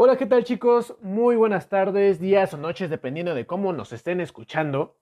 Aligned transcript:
Hola, 0.00 0.16
¿qué 0.16 0.26
tal 0.26 0.44
chicos? 0.44 0.94
Muy 1.00 1.34
buenas 1.34 1.68
tardes, 1.68 2.20
días 2.20 2.54
o 2.54 2.56
noches, 2.56 2.88
dependiendo 2.88 3.34
de 3.34 3.46
cómo 3.46 3.72
nos 3.72 3.92
estén 3.92 4.20
escuchando. 4.20 4.96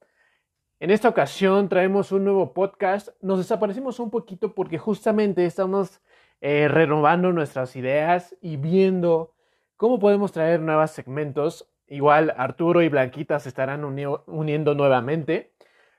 En 0.81 0.91
esta 0.91 1.11
ocasión 1.11 1.69
traemos 1.69 2.13
un 2.13 2.25
nuevo 2.25 2.55
podcast. 2.55 3.11
Nos 3.21 3.37
desaparecimos 3.37 4.01
un 4.01 4.11
poquito 4.11 4.55
porque 4.55 4.79
justamente 4.79 5.45
estamos 5.45 6.01
eh, 6.41 6.69
renovando 6.69 7.31
nuestras 7.31 7.77
ideas 7.77 8.35
y 8.41 8.57
viendo 8.57 9.35
cómo 9.77 9.99
podemos 9.99 10.33
traer 10.33 10.61
nuevos 10.61 10.93
segmentos. 10.93 11.71
Igual 11.89 12.33
Arturo 12.35 12.81
y 12.81 12.89
Blanquita 12.89 13.39
se 13.39 13.51
estarán 13.51 13.85
uniendo 13.85 14.75
nuevamente 14.75 15.53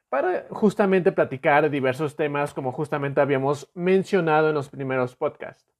para 0.10 0.48
justamente 0.50 1.12
platicar 1.12 1.70
diversos 1.70 2.16
temas 2.16 2.52
como 2.52 2.72
justamente 2.72 3.22
habíamos 3.22 3.70
mencionado 3.76 4.50
en 4.50 4.56
los 4.56 4.70
primeros 4.70 5.16
podcasts. 5.16 5.77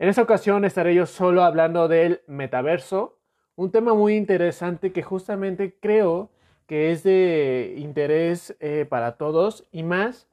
En 0.00 0.08
esta 0.08 0.22
ocasión 0.22 0.64
estaré 0.64 0.92
yo 0.94 1.06
solo 1.06 1.44
hablando 1.44 1.86
del 1.86 2.22
metaverso, 2.26 3.16
un 3.54 3.70
tema 3.70 3.94
muy 3.94 4.16
interesante 4.16 4.92
que 4.92 5.04
justamente 5.04 5.76
creo 5.78 6.30
que 6.66 6.90
es 6.90 7.04
de 7.04 7.74
interés 7.76 8.56
eh, 8.58 8.86
para 8.88 9.16
todos 9.16 9.68
y 9.70 9.84
más 9.84 10.26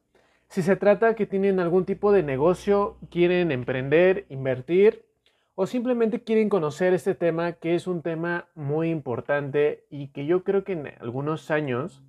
si 0.48 0.62
se 0.62 0.74
trata 0.74 1.14
que 1.14 1.26
tienen 1.26 1.60
algún 1.60 1.84
tipo 1.84 2.10
de 2.10 2.24
negocio, 2.24 2.96
quieren 3.08 3.52
emprender, 3.52 4.26
invertir 4.28 5.06
o 5.54 5.66
simplemente 5.66 6.24
quieren 6.24 6.48
conocer 6.48 6.92
este 6.92 7.14
tema 7.14 7.52
que 7.52 7.76
es 7.76 7.86
un 7.86 8.02
tema 8.02 8.48
muy 8.56 8.90
importante 8.90 9.84
y 9.90 10.08
que 10.08 10.26
yo 10.26 10.42
creo 10.42 10.64
que 10.64 10.72
en 10.72 10.92
algunos 11.00 11.52
años 11.52 12.02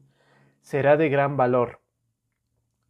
será 0.62 0.98
de 0.98 1.10
gran 1.10 1.38
valor. 1.38 1.82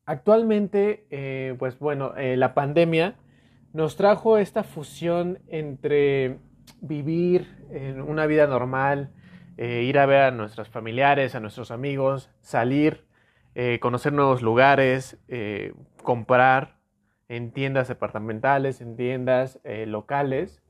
Actualmente, 0.05 1.05
eh, 1.11 1.55
pues 1.59 1.77
bueno, 1.79 2.15
eh, 2.15 2.37
la 2.37 2.53
pandemia 2.53 3.15
nos 3.73 3.95
trajo 3.95 4.37
esta 4.37 4.63
fusión 4.63 5.39
entre 5.47 6.37
vivir 6.79 7.65
en 7.71 8.01
una 8.01 8.27
vida 8.27 8.45
normal, 8.45 9.11
eh, 9.57 9.81
ir 9.81 9.97
a 9.97 10.05
ver 10.05 10.21
a 10.21 10.31
nuestros 10.31 10.69
familiares, 10.69 11.33
a 11.33 11.39
nuestros 11.39 11.71
amigos, 11.71 12.29
salir, 12.41 13.05
eh, 13.55 13.79
conocer 13.79 14.13
nuevos 14.13 14.41
lugares, 14.43 15.19
eh, 15.27 15.73
comprar 16.03 16.77
en 17.27 17.51
tiendas 17.51 17.87
departamentales, 17.87 18.79
en 18.79 18.95
tiendas 18.95 19.59
locales. 19.87 20.61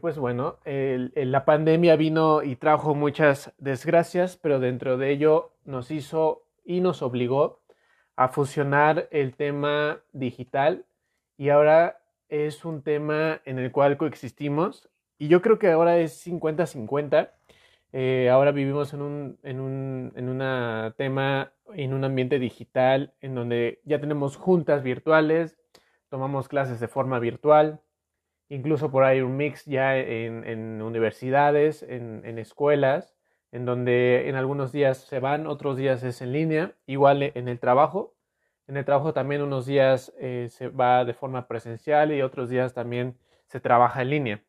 pues 0.00 0.16
bueno, 0.16 0.58
la 0.64 1.44
pandemia 1.44 1.96
vino 1.96 2.42
y 2.42 2.56
trajo 2.56 2.94
muchas 2.94 3.52
desgracias, 3.58 4.36
pero 4.36 4.60
dentro 4.60 4.96
de 4.96 5.10
ello 5.10 5.52
nos 5.64 5.90
hizo 5.90 6.44
y 6.64 6.80
nos 6.80 7.02
obligó 7.02 7.60
a 8.16 8.28
fusionar 8.28 9.08
el 9.10 9.34
tema 9.34 9.98
digital 10.12 10.86
y 11.36 11.48
ahora 11.48 12.00
es 12.28 12.64
un 12.64 12.82
tema 12.82 13.40
en 13.44 13.58
el 13.58 13.72
cual 13.72 13.96
coexistimos 13.96 14.88
y 15.18 15.28
yo 15.28 15.42
creo 15.42 15.58
que 15.58 15.70
ahora 15.70 15.98
es 15.98 16.26
50-50. 16.26 17.30
Eh, 17.92 18.28
ahora 18.30 18.50
vivimos 18.50 18.92
en 18.92 19.02
un, 19.02 19.38
en, 19.44 19.60
un, 19.60 20.12
en 20.16 20.28
una 20.28 20.94
tema, 20.98 21.52
en 21.74 21.94
un 21.94 22.04
ambiente 22.04 22.38
digital 22.38 23.14
en 23.20 23.34
donde 23.34 23.80
ya 23.84 24.00
tenemos 24.00 24.36
juntas 24.36 24.82
virtuales, 24.82 25.56
tomamos 26.08 26.48
clases 26.48 26.80
de 26.80 26.88
forma 26.88 27.20
virtual, 27.20 27.80
incluso 28.48 28.90
por 28.90 29.04
ahí 29.04 29.20
un 29.20 29.36
mix 29.36 29.64
ya 29.64 29.96
en, 29.96 30.44
en 30.44 30.82
universidades, 30.82 31.84
en, 31.84 32.38
escuelas, 32.38 33.14
en 33.52 33.64
donde 33.64 34.28
en 34.28 34.34
algunos 34.34 34.72
días 34.72 34.98
se 34.98 35.20
van, 35.20 35.46
otros 35.46 35.76
días 35.76 36.02
es 36.02 36.20
en 36.20 36.32
línea, 36.32 36.74
igual 36.86 37.22
en 37.22 37.48
el 37.48 37.60
trabajo. 37.60 38.14
En 38.66 38.76
el 38.78 38.84
trabajo 38.84 39.12
también 39.12 39.42
unos 39.42 39.66
días 39.66 40.12
eh, 40.18 40.48
se 40.50 40.68
va 40.68 41.04
de 41.04 41.12
forma 41.12 41.46
presencial 41.48 42.12
y 42.12 42.22
otros 42.22 42.48
días 42.48 42.72
también 42.72 43.18
se 43.46 43.60
trabaja 43.60 44.02
en 44.02 44.10
línea. 44.10 44.44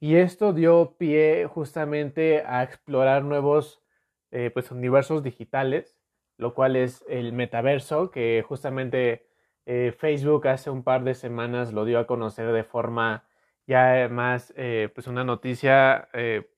Y 0.00 0.16
esto 0.16 0.52
dio 0.52 0.94
pie 0.96 1.46
justamente 1.46 2.44
a 2.46 2.62
explorar 2.62 3.24
nuevos 3.24 3.82
eh, 4.30 4.50
pues, 4.54 4.70
universos 4.70 5.22
digitales, 5.22 5.98
lo 6.38 6.54
cual 6.54 6.76
es 6.76 7.04
el 7.08 7.32
metaverso, 7.32 8.10
que 8.10 8.42
justamente 8.46 9.26
eh, 9.66 9.92
Facebook 9.98 10.46
hace 10.48 10.70
un 10.70 10.82
par 10.82 11.04
de 11.04 11.14
semanas 11.14 11.72
lo 11.72 11.84
dio 11.84 11.98
a 11.98 12.06
conocer 12.06 12.52
de 12.52 12.64
forma 12.64 13.24
ya 13.66 14.08
más 14.10 14.54
pues 14.94 15.08
una 15.08 15.24
noticia 15.24 16.08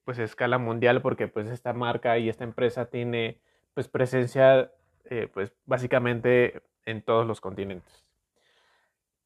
pues 0.05 0.17
a 0.17 0.23
escala 0.23 0.57
mundial 0.57 1.01
porque 1.01 1.27
pues 1.27 1.49
esta 1.49 1.73
marca 1.73 2.17
y 2.17 2.29
esta 2.29 2.45
empresa 2.45 2.85
tiene 2.85 3.41
pues 3.73 3.89
presencia 3.89 4.71
eh, 5.11 5.27
pues 5.27 5.51
básicamente 5.65 6.63
en 6.85 7.01
todos 7.01 7.27
los 7.27 7.41
continentes. 7.41 8.05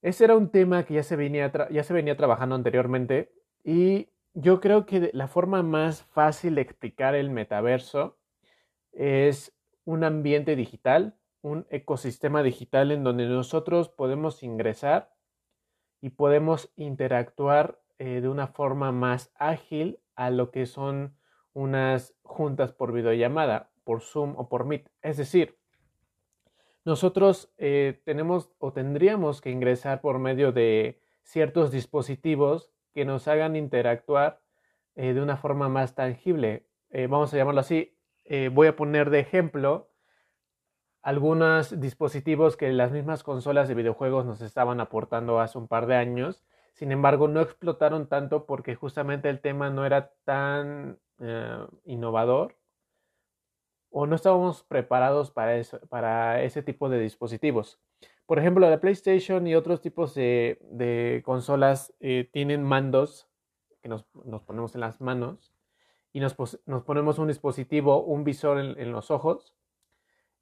Ese 0.02 0.26
era 0.26 0.36
un 0.36 0.50
tema 0.50 0.84
que 0.84 0.96
ya 0.96 1.04
se, 1.04 1.16
venía 1.16 1.52
ya 1.70 1.84
se 1.84 1.94
venía 1.94 2.18
trabajando 2.18 2.56
anteriormente 2.56 3.32
y 3.64 4.10
yo 4.34 4.60
creo 4.62 4.88
que 4.88 5.12
la 5.14 5.28
forma 5.28 5.62
más 5.62 6.02
fácil 6.02 6.56
de 6.56 6.62
explicar 6.62 7.14
el 7.14 7.30
metaverso 7.30 8.18
es 8.94 9.56
un 9.84 10.04
ambiente 10.04 10.56
digital, 10.56 11.20
un 11.44 11.68
ecosistema 11.70 12.42
digital 12.42 12.92
en 12.92 13.04
donde 13.04 13.28
nosotros 13.28 13.88
podemos 13.90 14.42
ingresar 14.42 15.14
y 16.02 16.10
podemos 16.10 16.74
interactuar 16.76 17.80
eh, 18.00 18.22
de 18.22 18.28
una 18.28 18.48
forma 18.48 18.92
más 18.92 19.32
ágil 19.36 20.00
a 20.16 20.32
lo 20.32 20.50
que 20.50 20.66
son 20.66 21.16
unas 21.54 22.16
juntas 22.24 22.72
por 22.72 22.92
videollamada, 22.92 23.70
por 23.84 24.02
Zoom 24.02 24.34
o 24.36 24.50
por 24.50 24.66
Meet. 24.66 24.90
Es 25.04 25.18
decir, 25.18 25.60
nosotros 26.86 27.52
eh, 27.58 28.00
tenemos 28.06 28.52
o 28.60 28.72
tendríamos 28.72 29.42
que 29.42 29.50
ingresar 29.50 30.02
por 30.02 30.20
medio 30.20 30.52
de 30.52 31.02
ciertos 31.24 31.72
dispositivos 31.72 32.72
que 32.94 33.06
nos 33.06 33.28
hagan 33.28 33.56
interactuar 33.56 34.40
eh, 34.94 35.14
de 35.14 35.22
una 35.22 35.36
forma 35.36 35.68
más 35.68 35.96
tangible. 35.96 36.68
Eh, 36.92 37.08
vamos 37.08 37.34
a 37.34 37.38
llamarlo 37.38 37.62
así. 37.62 37.98
voy 38.52 38.68
a 38.68 38.76
poner 38.76 39.10
de 39.10 39.20
ejemplo 39.20 39.90
algunos 41.02 41.80
dispositivos 41.80 42.56
que 42.56 42.72
las 42.72 42.92
mismas 42.92 43.24
consolas 43.24 43.68
de 43.68 43.76
videojuegos 43.76 44.26
nos 44.26 44.42
estaban 44.42 44.80
aportando 44.80 45.40
hace 45.40 45.58
un 45.58 45.68
par 45.68 45.88
de 45.88 45.96
años. 45.96 46.44
Sin 46.74 46.92
embargo, 46.92 47.28
no 47.28 47.42
explotaron 47.42 48.08
tanto 48.08 48.46
porque 48.46 48.76
justamente 48.76 49.30
el 49.30 49.42
tema 49.42 49.70
no 49.70 49.86
era 49.86 50.14
tan 50.24 51.00
innovador 51.86 52.56
o 53.98 54.06
no 54.06 54.18
estábamos 54.18 54.62
preparados 54.64 55.32
para, 55.32 55.56
eso, 55.56 55.80
para 55.88 56.44
ese 56.44 56.62
tipo 56.62 56.90
de 56.90 57.00
dispositivos. 57.00 57.80
Por 58.26 58.40
ejemplo, 58.40 58.70
la 58.70 58.82
PlayStation 58.82 59.48
y 59.48 59.56
otros 59.56 59.80
tipos 59.80 60.14
de, 60.14 61.22
consolas 61.24 61.94
eh, 62.02 62.30
tienen 62.30 62.62
mandos 62.62 63.30
que 63.82 63.88
nos, 63.88 64.04
ponemos 64.46 64.76
en 64.76 64.82
las 64.82 65.00
manos 65.00 65.54
y 66.12 66.20
nos, 66.20 66.36
ponemos 66.86 67.20
un 67.20 67.30
dispositivo, 67.30 68.04
un 68.04 68.26
visor 68.26 68.60
en, 68.60 68.92
los 68.92 69.12
ojos. 69.12 69.56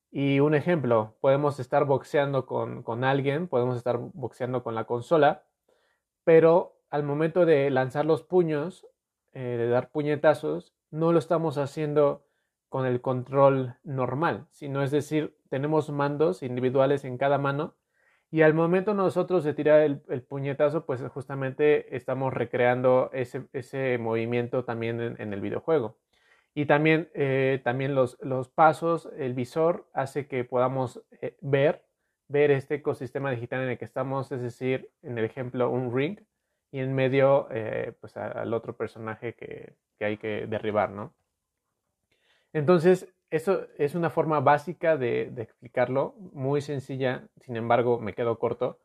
Y 0.10 0.40
un 0.40 0.56
ejemplo, 0.56 1.16
podemos 1.22 1.60
estar 1.60 1.86
boxeando 1.86 2.48
con, 2.48 3.04
alguien, 3.04 3.48
podemos 3.48 3.78
estar 3.78 4.00
boxeando 4.00 4.64
con 4.64 4.74
la 4.74 4.86
consola, 4.86 5.44
pero 6.24 6.80
al 6.90 7.04
momento 7.04 7.46
de 7.46 7.70
lanzar 7.70 8.06
los 8.06 8.24
puños, 8.24 8.88
eh, 9.34 9.58
de 9.60 9.68
dar 9.68 9.92
puñetazos, 9.92 10.74
no 10.90 11.12
lo 11.12 11.20
estamos 11.20 11.60
haciendo 11.60 12.26
con 12.74 12.88
el 12.88 13.02
control 13.02 13.76
normal, 13.84 14.48
sino 14.50 14.82
es 14.82 14.90
decir, 14.90 15.38
tenemos 15.50 15.92
mandos 15.92 16.42
individuales 16.42 17.06
en 17.06 17.20
cada 17.20 17.38
mano 17.38 17.76
y 18.32 18.42
al 18.42 18.56
momento 18.56 18.96
nosotros 18.96 19.44
de 19.44 19.54
tirar 19.54 19.82
el, 19.82 20.24
puñetazo, 20.24 20.84
pues 20.88 21.04
justamente 21.14 21.96
estamos 21.96 22.34
recreando 22.34 23.12
ese, 23.14 23.46
ese 23.54 24.00
movimiento 24.00 24.64
también 24.64 25.00
en, 25.20 25.34
el 25.34 25.40
videojuego. 25.40 26.00
Y 26.56 26.66
también, 26.66 27.12
eh, 27.14 27.62
también 27.64 27.94
los, 27.94 28.18
los, 28.24 28.50
pasos, 28.50 29.08
el 29.20 29.36
visor 29.36 29.88
hace 29.94 30.26
que 30.26 30.44
podamos 30.44 31.00
eh, 31.22 31.38
ver, 31.42 31.86
ver 32.28 32.50
este 32.50 32.74
ecosistema 32.74 33.30
digital 33.30 33.62
en 33.62 33.70
el 33.70 33.78
que 33.78 33.86
estamos, 33.86 34.32
es 34.32 34.42
decir, 34.42 34.90
en 35.04 35.20
el 35.20 35.26
ejemplo, 35.26 35.70
un 35.70 35.96
ring 35.96 36.20
y 36.72 36.80
en 36.80 36.96
medio, 36.96 37.50
eh, 37.52 37.94
pues 38.02 38.18
al 38.18 38.52
otro 38.52 38.76
personaje 38.76 39.36
que, 39.36 39.76
que 40.00 40.06
hay 40.06 40.18
que 40.18 40.48
derribar, 40.48 40.90
¿no? 40.90 41.14
Entonces, 42.54 43.12
eso 43.32 43.66
es 43.80 43.96
una 43.96 44.12
forma 44.12 44.40
básica 44.40 44.96
de, 44.96 45.34
explicarlo, 45.38 46.16
muy 46.34 46.62
sencilla, 46.62 47.28
sin 47.42 47.58
embargo, 47.58 48.00
me 48.00 48.14
quedo 48.14 48.38
corto, 48.38 48.80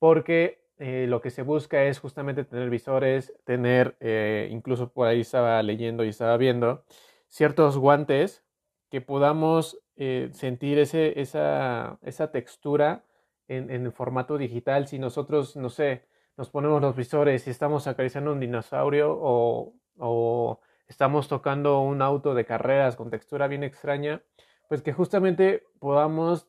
porque 0.00 0.64
eh, 0.78 1.06
lo 1.08 1.20
que 1.20 1.30
se 1.30 1.42
busca 1.42 1.84
es 1.84 2.00
justamente 2.00 2.44
tener 2.44 2.68
visores, 2.68 3.32
tener, 3.44 3.96
eh, 4.00 4.48
incluso 4.50 4.92
por 4.92 5.06
ahí 5.06 5.20
estaba 5.20 5.62
leyendo 5.62 6.04
y 6.04 6.08
estaba 6.08 6.36
viendo, 6.36 6.84
ciertos 7.28 7.78
guantes 7.78 8.44
que 8.90 9.00
podamos 9.00 9.78
eh, 9.96 10.30
sentir 10.32 10.78
ese, 10.80 11.20
esa, 11.20 11.98
esa, 12.02 12.32
textura 12.32 13.04
en, 13.46 13.70
el 13.70 13.92
formato 13.92 14.36
digital. 14.36 14.88
Si 14.88 14.98
nosotros, 14.98 15.56
no 15.56 15.70
sé, 15.70 16.06
nos 16.36 16.50
ponemos 16.50 16.82
los 16.82 16.96
visores 16.96 17.46
y 17.46 17.50
estamos 17.50 17.86
acariciando 17.86 18.32
un 18.32 18.40
dinosaurio 18.40 19.16
o 19.16 20.60
estamos 20.92 21.26
tocando 21.26 21.80
un 21.80 22.02
auto 22.02 22.34
de 22.34 22.44
carreras 22.44 22.96
con 22.96 23.08
textura 23.08 23.48
bien 23.48 23.62
extraña, 23.62 24.22
pues 24.68 24.82
que 24.82 24.92
justamente 24.92 25.64
podamos 25.78 26.48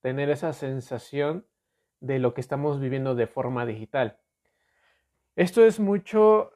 tener 0.00 0.30
esa 0.30 0.54
sensación 0.54 1.44
de 2.00 2.18
lo 2.18 2.32
que 2.32 2.40
estamos 2.40 2.80
viviendo 2.80 3.14
de 3.14 3.26
forma 3.26 3.66
digital. 3.66 4.16
Esto 5.36 5.66
es 5.66 5.80
mucho 5.80 6.52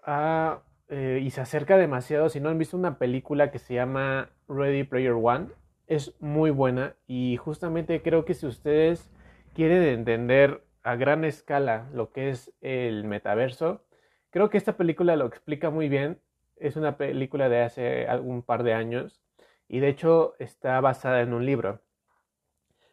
eh, 0.88 1.20
y 1.23 1.31
se 1.31 1.43
acerca 1.43 1.76
demasiado. 1.76 2.31
Si 2.31 2.41
no 2.41 2.49
han 2.49 2.59
visto 2.59 2.79
una 2.79 2.97
película 2.97 3.50
que 3.50 3.58
se 3.58 3.75
llama 3.75 4.31
Ready 4.49 4.85
Player 4.85 5.12
One, 5.12 5.49
es 5.87 6.15
muy 6.19 6.50
buena 6.50 6.97
y 7.06 7.37
justamente 7.37 8.00
creo 8.00 8.25
que 8.25 8.32
si 8.32 8.47
ustedes 8.47 9.11
quieren 9.53 9.82
entender 9.82 10.65
a 10.82 10.97
gran 10.97 11.25
escala 11.26 11.91
lo 11.93 12.11
que 12.11 12.31
es 12.31 12.55
el 12.62 13.05
metaverso, 13.05 13.85
creo 14.31 14.49
que 14.49 14.56
esta 14.56 14.79
película 14.79 15.15
lo 15.15 15.26
explica 15.26 15.69
muy 15.69 15.91
bien. 15.91 16.21
Es 16.56 16.76
una 16.76 16.96
película 16.96 17.49
de 17.49 17.62
hace 17.62 18.06
algún 18.06 18.43
par 18.43 18.62
de 18.62 18.75
años 18.75 19.22
y 19.69 19.81
de 19.81 19.88
hecho 19.88 20.34
está 20.38 20.81
basada 20.81 21.22
en 21.22 21.32
un 21.32 21.46
libro. 21.46 21.81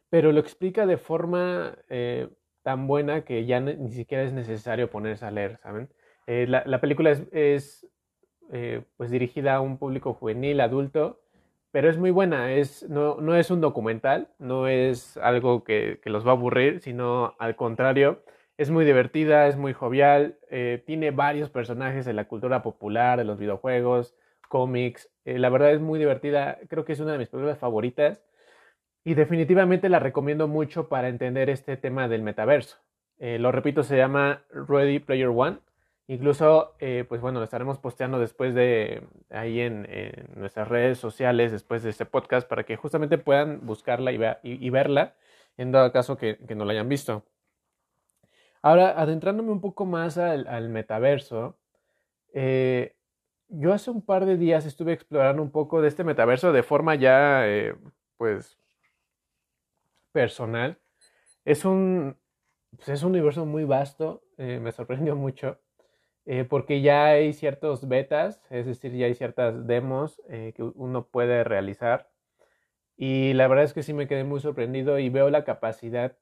Pero 0.10 0.32
lo 0.32 0.40
explica 0.40 0.86
de 0.86 0.98
forma 0.98 1.78
eh, 1.90 2.30
tan 2.64 2.88
buena 2.88 3.22
que 3.22 3.46
ya 3.46 3.60
ni 3.60 3.92
siquiera 3.92 4.24
es 4.24 4.34
necesario 4.34 4.90
ponerse 4.90 5.26
a 5.26 5.32
leer, 5.32 5.58
¿saben? 5.58 5.90
Eh, 6.26 6.46
la, 6.48 6.80
película 6.80 7.12
es, 7.32 7.88
eh, 8.52 8.84
pues 8.98 9.10
dirigida 9.10 9.56
a 9.56 9.62
un 9.62 9.78
público 9.78 10.14
juvenil, 10.14 10.62
adulto, 10.62 11.22
pero 11.72 11.90
es 11.90 11.98
muy 11.98 12.12
buena. 12.12 12.54
Es, 12.54 12.88
no, 12.88 13.20
no 13.20 13.36
es 13.36 13.50
un 13.52 13.62
documental, 13.62 14.30
no 14.38 14.68
es 14.68 15.18
algo 15.18 15.64
que, 15.64 16.00
que, 16.04 16.10
los 16.10 16.26
va 16.26 16.32
a 16.32 16.36
aburrir, 16.36 16.82
sino 16.82 17.36
al 17.40 17.56
contrario, 17.56 18.24
es 18.60 18.72
muy 18.72 18.84
divertida, 18.84 19.48
es 19.48 19.56
muy 19.56 19.72
jovial, 19.72 20.38
eh, 20.50 20.84
tiene 20.86 21.12
varios 21.12 21.50
personajes 21.50 22.04
de 22.04 22.12
la 22.12 22.26
cultura 22.26 22.62
popular, 22.62 23.18
de 23.18 23.24
los 23.24 23.40
videojuegos, 23.40 24.16
cómics. 24.50 25.10
la 25.24 25.50
verdad 25.50 25.72
es 25.72 25.80
muy 25.80 25.98
divertida, 25.98 26.60
creo 26.68 26.84
que 26.84 26.92
es 26.92 27.00
una 27.00 27.14
de 27.14 27.20
mis 27.20 27.30
películas 27.30 27.58
favoritas. 27.58 28.22
Y 29.06 29.14
definitivamente 29.14 29.88
la 29.88 30.00
recomiendo 30.00 30.50
mucho 30.50 30.90
para 30.90 31.08
entender 31.08 31.50
este 31.50 31.78
tema 31.78 32.10
del 32.10 32.22
metaverso. 32.22 32.78
Eh, 33.18 33.40
lo 33.40 33.54
repito, 33.54 33.82
se 33.84 33.96
llama 33.96 34.44
Ready 34.52 35.00
Player 35.00 35.30
One. 35.30 35.60
Incluso, 36.08 36.76
eh, 36.80 37.06
pues 37.08 37.22
bueno, 37.22 37.40
lo 37.40 37.46
estaremos 37.46 37.78
posteando 37.78 38.20
después 38.20 38.54
de 38.54 39.04
ahí 39.30 39.62
en, 39.62 39.88
nuestras 40.36 40.68
redes 40.68 40.98
sociales, 40.98 41.54
después 41.54 41.82
de 41.84 41.92
este 41.92 42.06
podcast, 42.06 42.46
para 42.46 42.66
que 42.66 42.76
justamente 42.76 43.18
puedan 43.18 43.66
buscarla 43.66 44.12
y, 44.12 44.70
verla, 44.70 45.16
en 45.56 45.72
dado 45.72 45.94
caso 45.94 46.18
que, 46.18 46.38
no 46.58 46.66
la 46.66 46.74
hayan 46.74 46.90
visto. 46.90 47.24
Ahora, 48.62 49.00
adentrándome 49.00 49.52
un 49.52 49.62
poco 49.62 49.86
más 49.86 50.18
al, 50.18 50.70
metaverso, 50.70 51.58
eh, 52.34 52.96
yo 53.50 53.74
hace 53.74 53.92
un 53.92 54.02
par 54.02 54.26
de 54.26 54.38
días 54.38 54.66
estuve 54.66 54.94
explorando 54.94 55.42
un 55.42 55.52
poco 55.52 55.82
de 55.82 55.88
este 55.88 56.04
metaverso 56.04 56.52
de 56.52 56.64
forma 56.64 56.96
ya, 56.96 57.46
pues, 58.18 58.58
personal. 60.12 60.78
Es 61.46 61.66
un, 61.66 62.18
pues, 62.76 62.90
es 62.90 63.04
un 63.04 63.12
universo 63.12 63.46
muy 63.46 63.64
vasto, 63.64 64.24
eh, 64.38 64.60
me 64.62 64.72
sorprendió 64.72 65.16
mucho, 65.16 65.60
eh, 66.26 66.46
porque 66.46 66.82
ya 66.82 67.06
hay 67.08 67.34
ciertos 67.34 67.88
betas, 67.88 68.42
es 68.50 68.66
decir, 68.66 68.94
ya 68.94 69.08
hay 69.08 69.16
ciertas 69.16 69.68
demos 69.68 70.22
eh, 70.30 70.54
que 70.56 70.64
uno 70.64 71.08
puede 71.08 71.44
realizar. 71.44 72.10
Y 72.98 73.34
la 73.34 73.48
verdad 73.48 73.66
es 73.66 73.74
que 73.74 73.84
sí 73.84 73.94
me 73.94 74.08
quedé 74.08 74.24
muy 74.24 74.42
sorprendido 74.42 75.00
y 75.00 75.10
veo 75.10 75.30
la 75.30 75.46
capacidad 75.46 76.18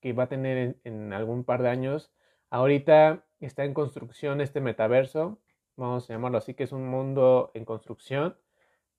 que 0.00 0.12
va 0.12 0.24
a 0.24 0.28
tener 0.28 0.78
en 0.84 1.12
algún 1.12 1.44
par 1.44 1.62
de 1.62 1.68
años. 1.70 2.12
Ahorita 2.50 3.24
está 3.40 3.64
en 3.64 3.74
construcción 3.74 4.40
este 4.40 4.60
metaverso, 4.60 5.40
vamos 5.76 6.08
a 6.10 6.14
llamarlo 6.14 6.38
así, 6.38 6.54
que 6.54 6.64
es 6.64 6.72
un 6.72 6.88
mundo 6.88 7.50
en 7.54 7.64
construcción 7.64 8.36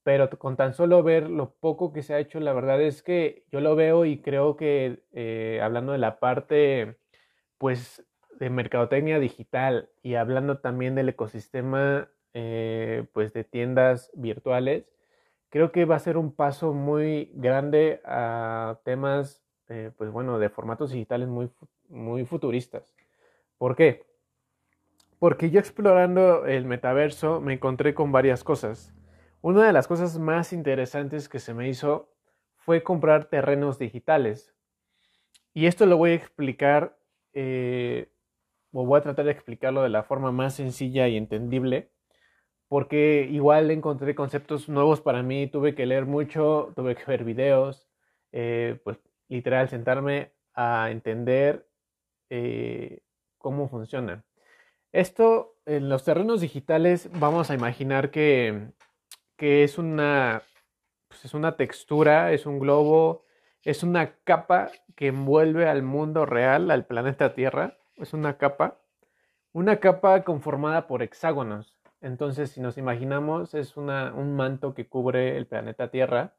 pero 0.03 0.29
con 0.39 0.57
tan 0.57 0.73
solo 0.73 1.03
ver 1.03 1.29
lo 1.29 1.53
poco 1.55 1.93
que 1.93 2.03
se 2.03 2.13
ha 2.13 2.19
hecho, 2.19 2.39
la 2.39 2.53
verdad 2.53 2.81
es 2.81 3.03
que 3.03 3.45
yo 3.51 3.61
lo 3.61 3.75
veo 3.75 4.05
y 4.05 4.21
creo 4.21 4.57
que 4.57 5.03
eh, 5.13 5.59
hablando 5.61 5.91
de 5.91 5.99
la 5.99 6.19
parte, 6.19 6.97
pues, 7.57 8.05
de 8.39 8.49
mercadotecnia 8.49 9.19
digital 9.19 9.89
y 10.01 10.15
hablando 10.15 10.59
también 10.59 10.95
del 10.95 11.09
ecosistema, 11.09 12.09
eh, 12.33 13.05
pues, 13.13 13.33
de 13.33 13.43
tiendas 13.43 14.11
virtuales, 14.15 14.85
creo 15.49 15.71
que 15.71 15.85
va 15.85 15.95
a 15.97 15.99
ser 15.99 16.17
un 16.17 16.35
paso 16.35 16.73
muy 16.73 17.31
grande 17.35 18.01
a 18.05 18.79
temas, 18.83 19.40
eh, 19.71 19.91
pues, 19.97 20.11
bueno, 20.11 20.37
de 20.37 20.49
formatos 20.49 20.91
digitales 20.91 21.29
muy, 21.29 21.49
muy 21.87 22.25
futuristas. 22.25 22.93
¿Por 23.57 23.75
qué? 23.75 24.05
Porque 25.17 25.49
yo 25.49 25.59
explorando 25.59 26.45
el 26.45 26.65
metaverso 26.65 27.39
me 27.39 27.53
encontré 27.53 27.93
con 27.93 28.11
varias 28.11 28.43
cosas. 28.43 28.93
Una 29.41 29.65
de 29.65 29.71
las 29.71 29.87
cosas 29.87 30.19
más 30.19 30.51
interesantes 30.51 31.29
que 31.29 31.39
se 31.39 31.53
me 31.53 31.69
hizo 31.69 32.09
fue 32.57 32.83
comprar 32.83 33.25
terrenos 33.25 33.79
digitales. 33.79 34.53
Y 35.53 35.67
esto 35.67 35.85
lo 35.85 35.97
voy 35.97 36.11
a 36.11 36.15
explicar, 36.15 36.97
eh, 37.33 38.11
o 38.73 38.85
voy 38.85 38.99
a 38.99 39.03
tratar 39.03 39.25
de 39.25 39.31
explicarlo 39.31 39.83
de 39.83 39.89
la 39.89 40.03
forma 40.03 40.31
más 40.31 40.55
sencilla 40.55 41.07
y 41.07 41.17
entendible, 41.17 41.91
porque 42.67 43.27
igual 43.29 43.71
encontré 43.71 44.15
conceptos 44.15 44.69
nuevos 44.69 45.01
para 45.01 45.23
mí, 45.23 45.47
tuve 45.47 45.75
que 45.75 45.85
leer 45.85 46.05
mucho, 46.05 46.73
tuve 46.75 46.95
que 46.95 47.05
ver 47.05 47.23
videos, 47.23 47.87
eh, 48.31 48.79
pues 48.83 48.97
literal 49.31 49.67
sentarme 49.69 50.33
a 50.53 50.91
entender 50.91 51.67
eh, 52.29 53.01
cómo 53.39 53.67
funciona. 53.67 54.23
Esto, 54.91 55.55
en 55.65 55.89
los 55.89 56.03
terrenos 56.03 56.41
digitales, 56.41 57.09
vamos 57.13 57.49
a 57.49 57.55
imaginar 57.55 58.11
que 58.11 58.71
que 59.41 59.63
es 59.63 59.79
una, 59.79 60.43
pues 61.07 61.25
es 61.25 61.33
una 61.33 61.57
textura, 61.57 62.31
es 62.31 62.45
un 62.45 62.59
globo, 62.59 63.25
es 63.63 63.81
una 63.81 64.13
capa 64.23 64.69
que 64.95 65.07
envuelve 65.07 65.67
al 65.67 65.81
mundo 65.81 66.27
real, 66.27 66.69
al 66.69 66.85
planeta 66.85 67.33
Tierra. 67.33 67.75
Es 67.95 68.13
una 68.13 68.37
capa, 68.37 68.77
una 69.51 69.77
capa 69.77 70.23
conformada 70.25 70.85
por 70.85 71.01
hexágonos. 71.01 71.75
Entonces, 72.01 72.51
si 72.51 72.61
nos 72.61 72.77
imaginamos, 72.77 73.55
es 73.55 73.77
una, 73.77 74.13
un 74.13 74.35
manto 74.35 74.75
que 74.75 74.87
cubre 74.87 75.35
el 75.37 75.47
planeta 75.47 75.89
Tierra 75.89 76.35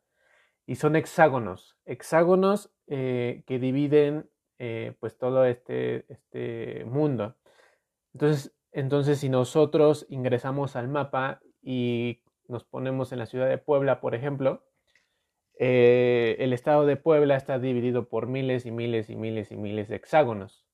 y 0.67 0.77
son 0.77 0.97
hexágonos, 0.97 1.77
hexágonos 1.85 2.71
eh, 2.87 3.43
que 3.47 3.59
dividen 3.59 4.31
eh, 4.59 4.95
pues 5.01 5.19
todo 5.19 5.45
este, 5.45 6.05
este 6.09 6.85
mundo. 6.85 7.37
Entonces, 8.15 8.55
entonces, 8.73 9.19
si 9.19 9.29
nosotros 9.29 10.07
ingresamos 10.09 10.77
al 10.77 10.89
mapa 10.89 11.41
y 11.63 12.23
nos 12.49 12.65
ponemos 12.65 13.13
en 13.13 13.19
la 13.19 13.27
ciudad 13.27 13.49
de 13.49 13.59
Puebla, 13.59 14.01
por 14.01 14.15
ejemplo, 14.15 14.65
eh, 15.59 16.37
el 16.39 16.53
estado 16.53 16.87
de 16.87 16.97
Puebla 16.97 17.37
está 17.37 17.59
dividido 17.59 18.09
por 18.09 18.27
miles 18.27 18.65
y 18.65 18.71
miles 18.71 19.11
y 19.11 19.17
miles 19.17 19.53
y 19.53 19.57
miles 19.57 19.89
de 19.89 19.97
hexágonos, 19.97 20.67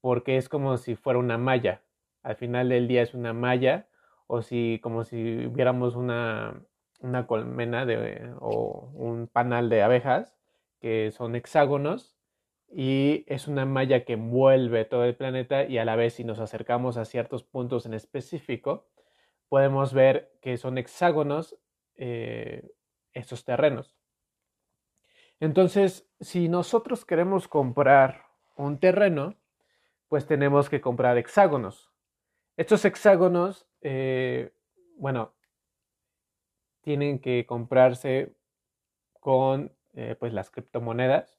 porque 0.00 0.36
es 0.38 0.48
como 0.48 0.78
si 0.78 0.96
fuera 0.96 1.18
una 1.18 1.36
malla. 1.36 1.82
Al 2.22 2.36
final 2.36 2.70
del 2.70 2.88
día 2.88 3.02
es 3.02 3.14
una 3.14 3.32
malla, 3.32 3.88
o 4.26 4.42
si 4.42 4.80
como 4.82 5.04
si 5.04 5.46
viéramos 5.46 5.94
una, 5.94 6.62
una 7.00 7.26
colmena 7.26 7.86
de, 7.86 8.32
o 8.40 8.90
un 8.94 9.28
panal 9.28 9.68
de 9.68 9.82
abejas, 9.82 10.36
que 10.80 11.10
son 11.12 11.34
hexágonos, 11.34 12.16
y 12.68 13.24
es 13.26 13.48
una 13.48 13.64
malla 13.64 14.04
que 14.04 14.14
envuelve 14.14 14.84
todo 14.84 15.04
el 15.04 15.16
planeta 15.16 15.64
y 15.64 15.78
a 15.78 15.84
la 15.84 15.96
vez 15.96 16.14
si 16.14 16.24
nos 16.24 16.40
acercamos 16.40 16.96
a 16.96 17.04
ciertos 17.04 17.44
puntos 17.44 17.86
en 17.86 17.94
específico, 17.94 18.88
podemos 19.48 19.92
ver 19.92 20.32
que 20.40 20.56
son 20.56 20.78
hexágonos 20.78 21.56
eh, 21.96 22.68
estos 23.12 23.44
terrenos. 23.44 23.96
Entonces, 25.38 26.08
si 26.20 26.48
nosotros 26.48 27.04
queremos 27.04 27.46
comprar 27.46 28.26
un 28.56 28.78
terreno, 28.78 29.36
pues 30.08 30.26
tenemos 30.26 30.68
que 30.68 30.80
comprar 30.80 31.18
hexágonos. 31.18 31.92
Estos 32.56 32.84
hexágonos, 32.84 33.68
eh, 33.82 34.52
bueno, 34.96 35.35
tienen 36.86 37.18
que 37.18 37.46
comprarse 37.46 38.36
con 39.18 39.72
eh, 39.94 40.14
pues 40.20 40.32
las 40.32 40.50
criptomonedas. 40.50 41.36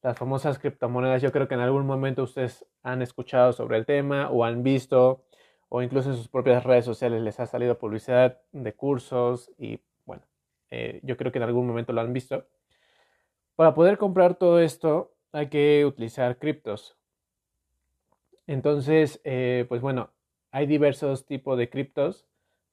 Las 0.00 0.16
famosas 0.16 0.58
criptomonedas, 0.58 1.20
yo 1.20 1.32
creo 1.32 1.48
que 1.48 1.52
en 1.52 1.60
algún 1.60 1.84
momento 1.84 2.22
ustedes 2.22 2.64
han 2.82 3.02
escuchado 3.02 3.52
sobre 3.52 3.76
el 3.76 3.84
tema 3.84 4.30
o 4.30 4.42
han 4.42 4.62
visto 4.62 5.22
o 5.68 5.82
incluso 5.82 6.08
en 6.08 6.16
sus 6.16 6.28
propias 6.28 6.64
redes 6.64 6.86
sociales 6.86 7.20
les 7.20 7.38
ha 7.40 7.44
salido 7.44 7.76
publicidad 7.76 8.40
de 8.52 8.72
cursos 8.72 9.52
y 9.58 9.80
bueno, 10.06 10.22
eh, 10.70 11.00
yo 11.02 11.18
creo 11.18 11.30
que 11.30 11.40
en 11.40 11.44
algún 11.44 11.66
momento 11.66 11.92
lo 11.92 12.00
han 12.00 12.14
visto. 12.14 12.46
Para 13.54 13.74
poder 13.74 13.98
comprar 13.98 14.36
todo 14.36 14.60
esto 14.60 15.12
hay 15.30 15.48
que 15.50 15.84
utilizar 15.84 16.38
criptos. 16.38 16.96
Entonces, 18.46 19.20
eh, 19.24 19.66
pues 19.68 19.82
bueno, 19.82 20.10
hay 20.52 20.66
diversos 20.66 21.26
tipos 21.26 21.58
de 21.58 21.68
criptos, 21.68 22.26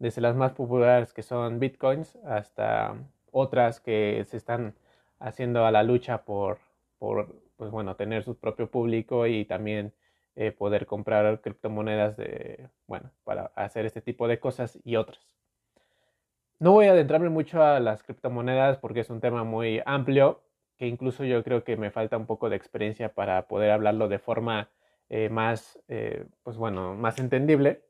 desde 0.03 0.19
las 0.19 0.35
más 0.35 0.51
populares 0.51 1.13
que 1.13 1.23
son 1.23 1.59
bitcoins 1.59 2.17
hasta 2.25 2.93
otras 3.31 3.79
que 3.79 4.25
se 4.25 4.35
están 4.35 4.75
haciendo 5.17 5.65
a 5.65 5.71
la 5.71 5.81
lucha 5.81 6.25
por, 6.25 6.57
por 6.99 7.33
pues 7.55 7.71
bueno, 7.71 7.95
tener 7.95 8.21
su 8.25 8.35
propio 8.35 8.69
público 8.69 9.27
y 9.27 9.45
también 9.45 9.93
eh, 10.35 10.51
poder 10.51 10.87
comprar 10.87 11.39
criptomonedas 11.39 12.17
de, 12.17 12.67
bueno, 12.85 13.11
para 13.23 13.53
hacer 13.55 13.85
este 13.85 14.01
tipo 14.01 14.27
de 14.27 14.41
cosas 14.41 14.77
y 14.83 14.97
otras. 14.97 15.25
No 16.59 16.73
voy 16.73 16.87
a 16.87 16.91
adentrarme 16.91 17.29
mucho 17.29 17.63
a 17.63 17.79
las 17.79 18.03
criptomonedas 18.03 18.79
porque 18.79 18.99
es 18.99 19.09
un 19.09 19.21
tema 19.21 19.45
muy 19.45 19.81
amplio 19.85 20.41
que 20.77 20.85
incluso 20.85 21.23
yo 21.23 21.45
creo 21.45 21.63
que 21.63 21.77
me 21.77 21.91
falta 21.91 22.17
un 22.17 22.25
poco 22.25 22.49
de 22.49 22.57
experiencia 22.57 23.13
para 23.13 23.47
poder 23.47 23.71
hablarlo 23.71 24.09
de 24.09 24.19
forma 24.19 24.69
eh, 25.07 25.29
más, 25.29 25.79
eh, 25.87 26.25
pues 26.43 26.57
bueno, 26.57 26.93
más 26.93 27.19
entendible. 27.19 27.83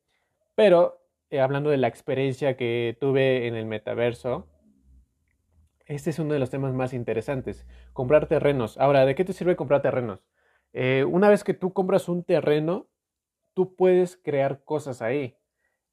Pero 0.53 1.02
hablando 1.41 1.69
de 1.69 1.77
la 1.77 1.87
experiencia 1.87 2.57
que 2.57 2.97
tuve 2.99 3.47
en 3.47 3.55
el 3.55 3.65
metaverso, 3.65 4.47
este 5.85 6.09
es 6.11 6.19
uno 6.19 6.33
de 6.33 6.39
los 6.39 6.49
temas 6.49 6.73
más 6.73 6.93
interesantes, 6.93 7.65
comprar 7.93 8.27
terrenos. 8.27 8.77
Ahora, 8.77 9.05
¿de 9.05 9.15
qué 9.15 9.25
te 9.25 9.33
sirve 9.33 9.55
comprar 9.55 9.81
terrenos? 9.81 10.19
una 11.07 11.29
vez 11.29 11.43
que 11.43 11.53
tú 11.53 11.71
compras 11.71 12.09
un 12.09 12.23
terreno, 12.23 12.87
tú 13.53 13.75
puedes 13.75 14.17
crear 14.17 14.63
cosas 14.63 15.03
ahí. 15.03 15.37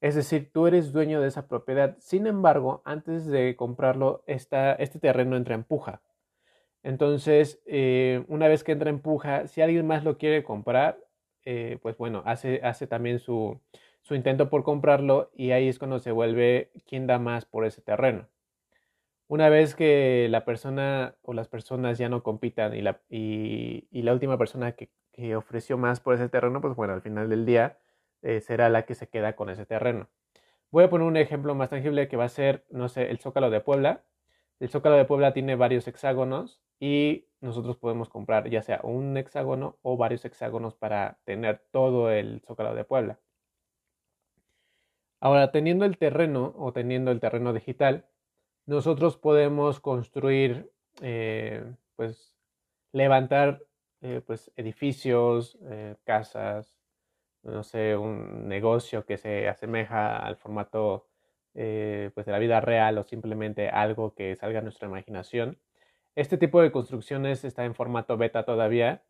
Es 0.01 0.15
decir, 0.15 0.49
tú 0.51 0.65
eres 0.65 0.91
dueño 0.91 1.21
de 1.21 1.27
esa 1.27 1.47
propiedad. 1.47 1.95
Sin 1.99 2.25
embargo, 2.25 2.81
antes 2.85 3.27
de 3.27 3.55
comprarlo, 3.55 4.23
este 4.25 4.99
terreno 4.99 5.37
entra 5.37 5.53
en 5.53 5.63
puja. 5.63 6.01
Entonces, 6.83 7.61
eh, 7.67 8.25
una 8.27 8.47
vez 8.47 8.63
que 8.63 8.71
entra 8.71 8.89
en 8.89 8.99
puja, 8.99 9.47
si 9.47 9.61
alguien 9.61 9.85
más 9.85 10.03
lo 10.03 10.17
quiere 10.17 10.43
comprar, 10.43 10.99
eh, 11.45 11.77
pues 11.83 11.97
bueno, 11.97 12.23
hace, 12.25 12.61
hace 12.63 12.87
también 12.87 13.19
su, 13.19 13.61
su, 14.01 14.15
intento 14.15 14.49
por 14.49 14.63
comprarlo 14.63 15.31
y 15.35 15.51
ahí 15.51 15.67
es 15.67 15.79
cuando 15.79 15.99
se 15.99 16.11
vuelve 16.11 16.71
quien 16.85 17.07
da 17.07 17.19
más 17.19 17.45
por 17.45 17.65
ese 17.65 17.81
terreno. 17.81 18.27
Una 19.27 19.49
vez 19.49 19.75
que 19.75 20.27
la 20.29 20.43
persona 20.43 21.15
o 21.21 21.33
las 21.33 21.47
personas 21.47 21.97
ya 21.97 22.09
no 22.09 22.21
compitan 22.23 22.75
y 22.75 22.81
la, 22.81 23.01
y, 23.09 23.87
la 23.91 24.13
última 24.13 24.37
persona 24.37 24.73
que, 24.73 24.89
ofreció 25.35 25.77
más 25.77 25.99
por 25.99 26.15
ese 26.15 26.29
terreno, 26.29 26.61
pues 26.61 26.75
bueno, 26.75 26.93
al 26.93 27.01
final 27.01 27.29
del 27.29 27.45
día 27.45 27.77
eh, 28.23 28.41
será 28.41 28.69
la 28.69 28.85
que 28.85 28.95
se 28.95 29.07
queda 29.07 29.35
con 29.35 29.49
ese 29.49 29.65
terreno. 29.67 30.09
Voy 30.71 30.83
a 30.85 30.89
poner 30.89 31.05
un 31.05 31.17
ejemplo 31.17 31.53
más 31.53 31.69
tangible 31.69 32.07
que 32.07 32.17
va 32.17 32.23
a 32.25 32.29
ser, 32.29 32.65
no 32.69 32.89
sé, 32.89 33.11
el 33.11 33.19
Zócalo 33.19 33.49
de 33.49 33.61
Puebla. 33.61 34.03
El 34.59 34.69
Zócalo 34.69 34.95
de 34.95 35.05
Puebla 35.05 35.33
tiene 35.33 35.55
varios 35.55 35.87
hexágonos 35.87 36.61
y 36.79 37.27
nosotros 37.41 37.77
podemos 37.77 38.09
comprar 38.09 38.49
ya 38.49 38.61
sea 38.63 38.79
un 38.83 39.15
hexágono 39.17 39.77
o 39.81 39.97
varios 39.97 40.25
hexágonos 40.25 40.75
para 40.75 41.19
tener 41.25 41.61
todo 41.71 42.09
el 42.11 42.41
Zócalo 42.47 42.73
de 42.73 42.83
Puebla. 42.85 43.19
Ahora, 45.21 45.51
teniendo 45.51 45.85
el 45.85 45.97
terreno 45.97 46.53
o 46.57 46.73
teniendo 46.73 47.11
el 47.11 47.21
terreno 47.21 47.53
digital, 47.53 48.05
nosotros 48.65 49.17
podemos 49.17 49.79
construir, 49.79 50.71
eh, 51.01 51.63
pues, 51.95 52.33
levantar 52.91 53.63
eh, 54.01 54.21
pues, 54.25 54.51
edificios, 54.57 55.57
casas, 56.03 56.81
no 57.43 57.63
sé, 57.63 57.95
un 57.95 58.47
negocio 58.47 59.05
que 59.05 59.17
se 59.17 59.47
asemeja 59.47 60.17
al 60.17 60.37
formato 60.37 61.07
eh, 61.53 62.11
pues 62.13 62.25
de 62.25 62.31
la 62.31 62.39
vida 62.39 62.61
real 62.61 62.97
o 62.97 63.03
simplemente 63.03 63.67
algo 63.69 64.13
que 64.13 64.35
salga 64.37 64.59
a 64.59 64.61
nuestra 64.61 64.87
imaginación. 64.87 65.59
Este 66.15 66.37
tipo 66.37 66.61
de 66.61 66.71
construcciones 66.71 67.43
está 67.43 67.65
en 67.65 67.75
formato 67.75 68.17
beta 68.17 68.45
todavía. 68.45 69.03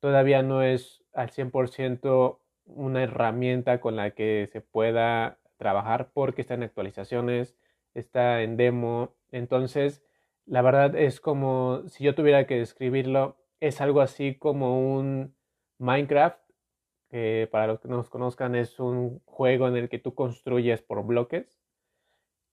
Todavía 0.00 0.42
no 0.42 0.62
es 0.62 1.04
al 1.12 1.30
100% 1.30 2.40
una 2.66 3.02
herramienta 3.02 3.80
con 3.80 3.96
la 3.96 4.12
que 4.12 4.48
se 4.52 4.60
pueda 4.60 5.38
trabajar 5.56 6.10
porque 6.12 6.40
está 6.42 6.54
en 6.54 6.62
actualizaciones, 6.64 7.56
está 7.94 8.42
en 8.42 8.56
demo. 8.56 9.14
Entonces, 9.30 10.02
la 10.46 10.62
verdad 10.62 10.94
es 10.96 11.20
como, 11.20 11.82
si 11.88 12.04
yo 12.04 12.14
tuviera 12.14 12.46
que 12.46 12.58
describirlo, 12.58 13.36
es 13.60 13.80
algo 13.80 14.00
así 14.00 14.36
como 14.36 14.96
un 14.96 15.34
Minecraft 15.78 16.38
para 17.50 17.68
los 17.68 17.78
que 17.78 17.86
no 17.86 17.96
nos 17.96 18.10
conozcan 18.10 18.56
es 18.56 18.80
un 18.80 19.20
juego 19.24 19.68
en 19.68 19.76
el 19.76 19.88
que 19.88 20.00
tú 20.00 20.14
construyes 20.14 20.82
por 20.82 21.06
bloques. 21.06 21.60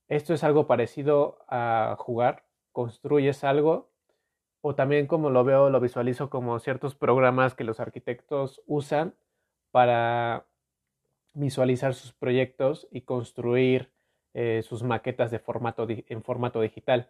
Esto 0.08 0.36
es 0.36 0.43
algo 0.43 0.67
parecido 0.67 1.39
a 1.48 1.96
jugar, 1.98 2.46
construyes 2.72 3.43
algo 3.43 3.91
o 4.62 4.75
también 4.75 5.08
como 5.08 5.31
lo 5.31 5.43
veo, 5.43 5.72
lo 5.72 5.79
visualizo 5.79 6.29
como 6.29 6.60
ciertos 6.60 6.93
programas 6.93 7.55
que 7.55 7.63
los 7.63 7.79
arquitectos 7.79 8.62
usan 8.67 9.15
para 9.72 10.46
visualizar 11.33 11.93
sus 11.93 12.13
proyectos 12.13 12.88
y 12.91 13.01
construir 13.01 13.91
eh, 14.33 14.61
sus 14.63 14.83
maquetas 14.83 15.33
en 15.33 16.23
formato 16.23 16.61
digital. 16.61 17.09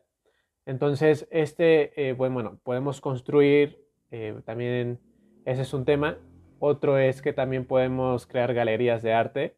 Entonces, 0.65 1.27
este, 1.31 2.09
eh, 2.09 2.13
bueno, 2.13 2.59
podemos 2.63 2.99
construir, 2.99 3.85
eh, 4.09 4.41
también 4.43 4.99
ese 5.45 5.61
es 5.61 5.73
un 5.73 5.85
tema, 5.85 6.17
otro 6.59 6.97
es 6.97 7.21
que 7.21 7.33
también 7.33 7.65
podemos 7.65 8.25
crear 8.25 8.53
galerías 8.53 9.03
de 9.03 9.13
arte, 9.13 9.55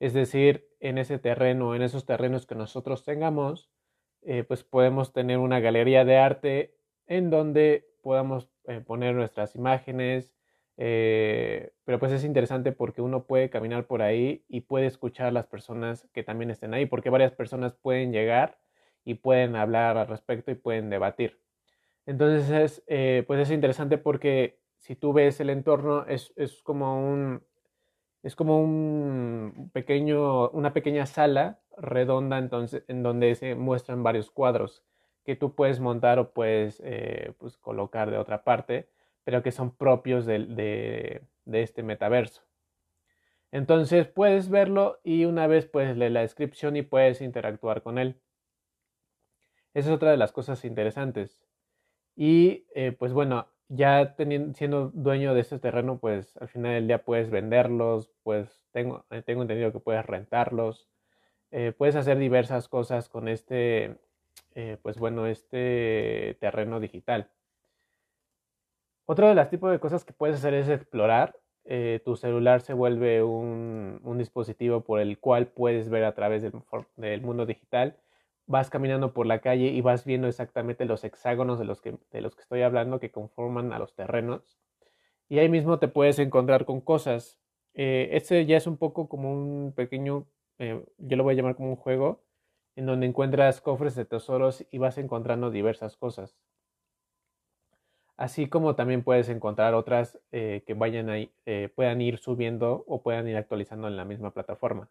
es 0.00 0.14
decir, 0.14 0.66
en 0.80 0.98
ese 0.98 1.18
terreno, 1.18 1.74
en 1.74 1.82
esos 1.82 2.06
terrenos 2.06 2.46
que 2.46 2.54
nosotros 2.54 3.04
tengamos, 3.04 3.70
pues 4.48 4.64
podemos 4.64 5.12
tener 5.12 5.38
una 5.38 5.60
galería 5.60 6.06
de 6.06 6.16
arte 6.16 6.74
en 7.06 7.28
donde 7.28 7.86
podamos 8.02 8.48
poner 8.86 9.14
nuestras 9.14 9.54
imágenes, 9.54 10.34
eh, 10.76 11.72
pero 11.84 11.98
pues 11.98 12.12
es 12.12 12.24
interesante 12.24 12.72
porque 12.72 13.02
uno 13.02 13.24
puede 13.24 13.50
caminar 13.50 13.86
por 13.86 14.02
ahí 14.02 14.44
y 14.48 14.62
puede 14.62 14.86
escuchar 14.86 15.28
a 15.28 15.32
las 15.32 15.46
personas 15.46 16.08
que 16.12 16.22
también 16.22 16.50
estén 16.50 16.74
ahí, 16.74 16.86
porque 16.86 17.10
varias 17.10 17.32
personas 17.32 17.74
pueden 17.74 18.12
llegar 18.12 18.58
y 19.04 19.14
pueden 19.14 19.56
hablar 19.56 19.96
al 19.96 20.08
respecto 20.08 20.50
y 20.50 20.54
pueden 20.54 20.90
debatir. 20.90 21.40
Entonces, 22.06 22.82
pues 23.26 23.40
es 23.40 23.50
interesante 23.50 23.98
porque 23.98 24.58
si 24.78 24.96
tú 24.96 25.14
ves 25.14 25.40
el 25.40 25.50
entorno, 25.50 26.04
es, 26.06 26.32
como 26.62 26.98
un 26.98 27.42
es 28.22 28.36
como 28.36 28.60
un 28.60 29.70
pequeño, 29.72 30.50
una 30.50 30.72
pequeña 30.72 31.06
sala 31.06 31.60
redonda 31.76 32.38
entonces, 32.38 32.84
en 32.88 33.02
donde 33.02 33.34
se 33.34 33.54
muestran 33.54 34.02
varios 34.02 34.30
cuadros 34.30 34.82
que 35.24 35.36
tú 35.36 35.54
puedes 35.54 35.80
montar 35.80 36.18
o 36.18 36.32
puedes 36.32 36.82
eh, 36.84 37.32
pues, 37.38 37.56
colocar 37.56 38.10
de 38.10 38.18
otra 38.18 38.44
parte, 38.44 38.88
pero 39.24 39.42
que 39.42 39.52
son 39.52 39.74
propios 39.74 40.26
de, 40.26 41.22
este 41.46 41.82
metaverso. 41.82 42.42
Entonces 43.50 44.06
puedes 44.06 44.48
verlo 44.50 45.00
y 45.02 45.24
una 45.24 45.46
vez 45.46 45.66
puedes 45.66 45.96
leer 45.96 46.12
la 46.12 46.20
descripción 46.20 46.76
y 46.76 46.82
puedes 46.82 47.20
interactuar 47.20 47.82
con 47.82 47.98
él. 47.98 48.20
Esa 49.72 49.88
es 49.88 49.94
otra 49.94 50.10
de 50.10 50.16
las 50.16 50.32
cosas 50.32 50.64
interesantes. 50.64 51.40
Y 52.16 52.66
eh, 52.74 52.92
pues 52.92 53.12
bueno, 53.12 53.48
ya 53.68 54.14
siendo 54.54 54.90
dueño 54.90 55.34
de 55.34 55.40
ese 55.40 55.58
terreno, 55.58 55.98
pues 55.98 56.36
al 56.38 56.48
final 56.48 56.74
del 56.74 56.86
día 56.86 57.04
puedes 57.04 57.30
venderlos, 57.30 58.10
pues 58.22 58.62
tengo, 58.72 59.04
eh, 59.10 59.22
entendido 59.26 59.72
que 59.72 59.80
puedes 59.80 60.04
rentarlos, 60.06 60.88
eh, 61.50 61.72
puedes 61.76 61.96
hacer 61.96 62.18
diversas 62.18 62.68
cosas 62.68 63.08
con 63.08 63.28
este, 63.28 63.96
pues 64.82 64.98
bueno, 64.98 65.26
este 65.26 66.36
terreno 66.40 66.80
digital. 66.80 67.30
Otro 69.06 69.28
de 69.28 69.34
los 69.34 69.50
tipos 69.50 69.70
de 69.70 69.80
cosas 69.80 70.04
que 70.04 70.12
puedes 70.12 70.36
hacer 70.36 70.54
es 70.54 70.68
explorar. 70.68 71.36
tu 72.04 72.16
celular 72.16 72.60
se 72.60 72.74
vuelve 72.74 73.22
un, 73.22 74.00
dispositivo 74.18 74.82
por 74.82 75.00
el 75.00 75.18
cual 75.18 75.46
puedes 75.48 75.88
ver 75.88 76.04
a 76.04 76.14
través 76.14 76.42
del, 76.42 77.20
mundo 77.22 77.46
digital 77.46 77.96
vas 78.46 78.70
caminando 78.70 79.12
por 79.12 79.26
la 79.26 79.40
calle 79.40 79.68
y 79.68 79.80
vas 79.80 80.04
viendo 80.04 80.28
exactamente 80.28 80.84
los 80.84 81.04
hexágonos 81.04 81.58
de 81.58 81.64
los 81.64 81.80
que, 81.80 81.96
de 82.10 82.20
los 82.20 82.34
que 82.34 82.42
estoy 82.42 82.62
hablando 82.62 83.00
que 83.00 83.10
conforman 83.10 83.72
a 83.72 83.78
los 83.78 83.94
terrenos. 83.94 84.58
Y 85.28 85.38
ahí 85.38 85.48
mismo 85.48 85.78
te 85.78 85.88
puedes 85.88 86.18
encontrar 86.18 86.64
con 86.64 86.80
cosas. 86.80 87.40
Eh, 87.74 88.10
este 88.12 88.44
ya 88.46 88.56
es 88.56 88.66
un 88.66 88.76
poco 88.76 89.08
como 89.08 89.32
un 89.32 89.72
pequeño, 89.74 90.26
eh, 90.58 90.84
yo 90.98 91.16
lo 91.16 91.24
voy 91.24 91.34
a 91.34 91.36
llamar 91.36 91.56
como 91.56 91.70
un 91.70 91.76
juego, 91.76 92.22
en 92.76 92.86
donde 92.86 93.06
encuentras 93.06 93.60
cofres 93.60 93.94
de 93.94 94.04
tesoros 94.04 94.66
y 94.70 94.78
vas 94.78 94.98
encontrando 94.98 95.50
diversas 95.50 95.96
cosas. 95.96 96.36
Así 98.16 98.48
como 98.48 98.76
también 98.76 99.02
puedes 99.02 99.28
encontrar 99.28 99.74
otras 99.74 100.20
eh, 100.32 100.62
que 100.66 100.74
vayan 100.74 101.10
ahí, 101.10 101.32
puedan 101.74 102.00
ir 102.00 102.18
subiendo 102.18 102.84
o 102.86 103.02
puedan 103.02 103.26
ir 103.28 103.36
actualizando 103.36 103.88
en 103.88 103.96
la 103.96 104.04
misma 104.04 104.32
plataforma. 104.32 104.90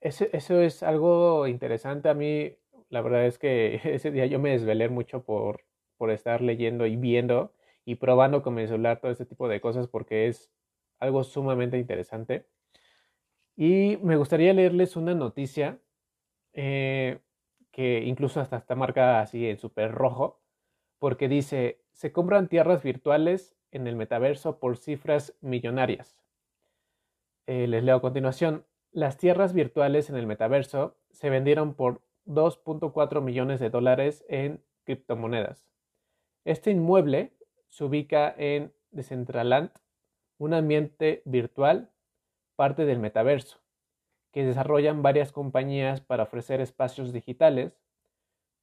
Eso, 0.00 0.24
es 0.62 0.82
algo 0.82 1.46
interesante. 1.46 2.08
A 2.08 2.14
mí, 2.14 2.56
la 2.88 3.02
verdad 3.02 3.26
es 3.26 3.38
que 3.38 3.80
ese 3.84 4.10
día 4.10 4.26
yo 4.26 4.38
me 4.38 4.50
desvelé 4.50 4.88
mucho 4.88 5.24
por, 5.24 5.64
por 5.96 6.10
estar 6.10 6.40
leyendo 6.40 6.86
y 6.86 6.96
viendo 6.96 7.52
y 7.84 7.96
probando 7.96 8.42
con 8.42 8.54
mi 8.54 8.66
celular 8.66 9.00
todo 9.00 9.10
este 9.12 9.26
tipo 9.26 9.48
de 9.48 9.60
cosas 9.60 9.88
porque 9.88 10.28
es 10.28 10.50
algo 10.98 11.24
sumamente 11.24 11.78
interesante. 11.78 12.46
Y 13.56 13.98
me 14.02 14.16
gustaría 14.16 14.54
leerles 14.54 14.96
una 14.96 15.14
noticia 15.14 15.78
eh, 16.54 17.20
que 17.70 18.04
incluso 18.04 18.40
hasta 18.40 18.56
está 18.56 18.74
marcada 18.74 19.20
así 19.20 19.46
en 19.46 19.58
súper 19.58 19.92
rojo, 19.92 20.39
porque 21.00 21.28
dice, 21.28 21.80
se 21.92 22.12
compran 22.12 22.46
tierras 22.46 22.84
virtuales 22.84 23.56
en 23.72 23.88
el 23.88 23.96
metaverso 23.96 24.60
por 24.60 24.76
cifras 24.76 25.34
millonarias. 25.40 26.20
Eh, 27.46 27.66
les 27.66 27.82
leo 27.82 27.96
a 27.96 28.00
continuación. 28.00 28.64
Las 28.92 29.16
tierras 29.16 29.52
virtuales 29.52 30.10
en 30.10 30.16
el 30.16 30.26
metaverso 30.26 30.96
se 31.10 31.30
vendieron 31.30 31.74
por 31.74 32.02
2.4 32.26 33.22
millones 33.22 33.60
de 33.60 33.70
dólares 33.70 34.24
en 34.28 34.62
criptomonedas. 34.84 35.66
Este 36.44 36.70
inmueble 36.70 37.32
se 37.68 37.84
ubica 37.84 38.32
en 38.36 38.72
Decentraland, 38.90 39.70
un 40.38 40.54
ambiente 40.54 41.22
virtual, 41.24 41.90
parte 42.56 42.84
del 42.84 42.98
metaverso, 42.98 43.58
que 44.32 44.44
desarrollan 44.44 45.02
varias 45.02 45.32
compañías 45.32 46.00
para 46.00 46.24
ofrecer 46.24 46.60
espacios 46.60 47.12
digitales 47.12 47.80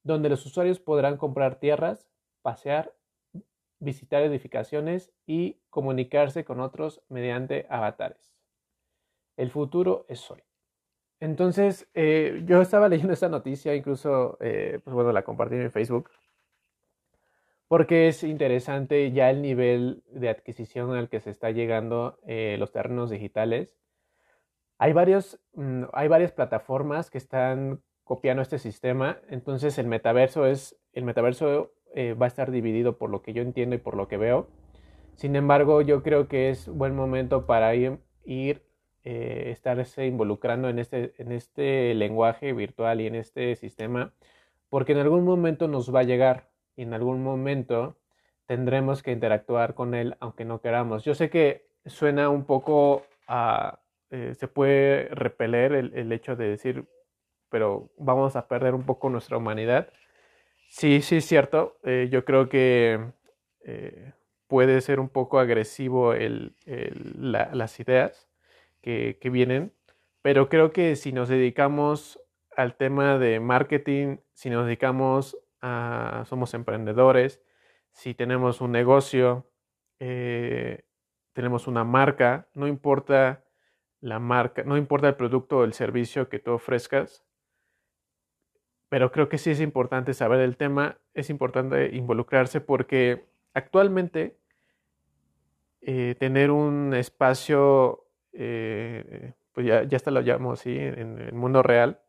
donde 0.04 0.28
los 0.28 0.46
usuarios 0.46 0.78
podrán 0.78 1.16
comprar 1.16 1.56
tierras, 1.56 2.08
pasear 2.42 2.94
visitar 3.80 4.22
edificaciones 4.22 5.12
y 5.26 5.60
comunicarse 5.70 6.44
con 6.44 6.60
otros 6.60 7.02
mediante 7.08 7.66
avatares. 7.70 8.34
El 9.36 9.50
futuro 9.50 10.04
es 10.08 10.30
hoy. 10.30 10.42
Entonces, 11.20 11.88
eh, 11.94 12.42
yo 12.44 12.60
estaba 12.60 12.88
leyendo 12.88 13.12
esta 13.12 13.28
noticia, 13.28 13.74
incluso, 13.74 14.36
eh, 14.40 14.80
pues 14.84 14.94
bueno, 14.94 15.12
la 15.12 15.24
compartí 15.24 15.56
en 15.56 15.70
Facebook, 15.70 16.10
porque 17.66 18.08
es 18.08 18.24
interesante 18.24 19.12
ya 19.12 19.30
el 19.30 19.42
nivel 19.42 20.02
de 20.10 20.28
adquisición 20.28 20.92
al 20.94 21.08
que 21.08 21.20
se 21.20 21.30
está 21.30 21.50
llegando 21.50 22.18
eh, 22.26 22.56
los 22.58 22.72
terrenos 22.72 23.10
digitales. 23.10 23.78
Hay, 24.78 24.92
varios, 24.92 25.40
mm, 25.54 25.84
hay 25.92 26.08
varias 26.08 26.32
plataformas 26.32 27.10
que 27.10 27.18
están 27.18 27.82
copiando 28.04 28.42
este 28.42 28.58
sistema, 28.58 29.20
entonces 29.28 29.76
el 29.78 29.86
metaverso 29.86 30.46
es, 30.46 30.78
el 30.92 31.04
metaverso 31.04 31.72
va 31.96 32.26
a 32.26 32.28
estar 32.28 32.50
dividido 32.50 32.96
por 32.98 33.10
lo 33.10 33.22
que 33.22 33.32
yo 33.32 33.42
entiendo 33.42 33.74
y 33.74 33.78
por 33.78 33.96
lo 33.96 34.08
que 34.08 34.16
veo. 34.16 34.48
Sin 35.14 35.34
embargo, 35.34 35.82
yo 35.82 36.02
creo 36.02 36.28
que 36.28 36.50
es 36.50 36.68
buen 36.68 36.94
momento 36.94 37.44
para 37.44 37.74
ir, 37.74 37.98
ir 38.24 38.62
eh, 39.04 39.56
involucrando 39.98 40.68
en 40.68 40.78
este, 40.78 41.14
en 41.18 41.32
este 41.32 41.94
lenguaje 41.94 42.52
virtual 42.52 43.00
y 43.00 43.06
en 43.06 43.14
este 43.14 43.56
sistema, 43.56 44.12
porque 44.68 44.92
en 44.92 44.98
algún 44.98 45.24
momento 45.24 45.66
nos 45.66 45.92
va 45.94 46.00
a 46.00 46.04
llegar 46.04 46.50
y 46.76 46.82
en 46.82 46.94
algún 46.94 47.22
momento 47.22 47.96
tendremos 48.46 49.02
que 49.02 49.12
interactuar 49.12 49.74
con 49.74 49.94
él 49.94 50.16
aunque 50.20 50.44
no 50.44 50.60
queramos. 50.60 51.04
Yo 51.04 51.14
sé 51.14 51.30
que 51.30 51.66
suena 51.86 52.28
un 52.28 52.44
poco 52.44 53.04
a... 53.26 53.80
Eh, 54.10 54.34
se 54.34 54.48
puede 54.48 55.08
repeler 55.08 55.72
el, 55.72 56.12
hecho 56.12 56.36
de 56.36 56.48
decir, 56.48 56.86
pero 57.50 57.90
vamos 57.98 58.36
a 58.36 58.48
perder 58.48 58.74
un 58.74 58.84
poco 58.84 59.10
nuestra 59.10 59.36
humanidad. 59.36 59.88
Sí, 60.68 61.02
sí 61.02 61.16
es 61.16 61.24
cierto. 61.26 61.78
Eh, 61.82 62.08
yo 62.10 62.24
creo 62.24 62.48
que 62.48 63.00
puede 64.46 64.80
ser 64.80 64.98
un 64.98 65.08
poco 65.10 65.38
agresivo 65.38 66.14
el, 66.14 66.54
las 66.64 67.78
ideas 67.80 68.28
que, 68.80 69.18
vienen, 69.30 69.72
pero 70.22 70.48
creo 70.48 70.72
que 70.72 70.96
si 70.96 71.12
nos 71.12 71.28
dedicamos 71.28 72.20
al 72.56 72.76
tema 72.76 73.18
de 73.18 73.40
marketing, 73.40 74.16
si 74.32 74.50
nos 74.50 74.64
dedicamos 74.66 75.36
a, 75.60 76.24
somos 76.26 76.54
emprendedores, 76.54 77.42
si 77.92 78.14
tenemos 78.14 78.60
un 78.60 78.72
negocio, 78.72 79.50
eh, 80.00 80.84
tenemos 81.34 81.66
una 81.66 81.84
marca, 81.84 82.48
no 82.54 82.66
importa 82.66 83.44
la 84.00 84.18
marca, 84.18 84.62
no 84.64 84.76
importa 84.76 85.08
el 85.08 85.16
producto 85.16 85.58
o 85.58 85.64
el 85.64 85.74
servicio 85.74 86.28
que 86.28 86.38
tú 86.38 86.52
ofrezcas, 86.52 87.24
pero 88.88 89.12
creo 89.12 89.28
que 89.28 89.38
sí 89.38 89.50
es 89.50 89.60
importante 89.60 90.14
saber 90.14 90.40
el 90.40 90.56
tema, 90.56 90.98
es 91.14 91.30
importante 91.30 91.94
involucrarse 91.94 92.60
porque 92.60 93.26
actualmente 93.54 94.38
eh, 95.80 96.14
tener 96.18 96.50
un 96.50 96.94
espacio 96.94 98.06
eh, 98.32 99.32
pues 99.58 99.66
ya, 99.66 99.82
ya 99.82 99.96
hasta 99.96 100.12
lo 100.12 100.20
llamo 100.20 100.52
así, 100.52 100.70
en, 100.70 101.18
el 101.18 101.32
mundo 101.32 101.64
real, 101.64 102.00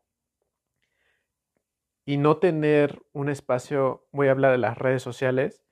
y 2.05 2.17
no 2.17 2.37
tener 2.37 3.01
un 3.11 3.27
espacio, 3.27 4.05
voy 4.11 4.27
a 4.27 4.31
hablar 4.31 4.51
de 4.51 4.59
las 4.59 4.77
redes 4.77 5.01
sociales, 5.01 5.63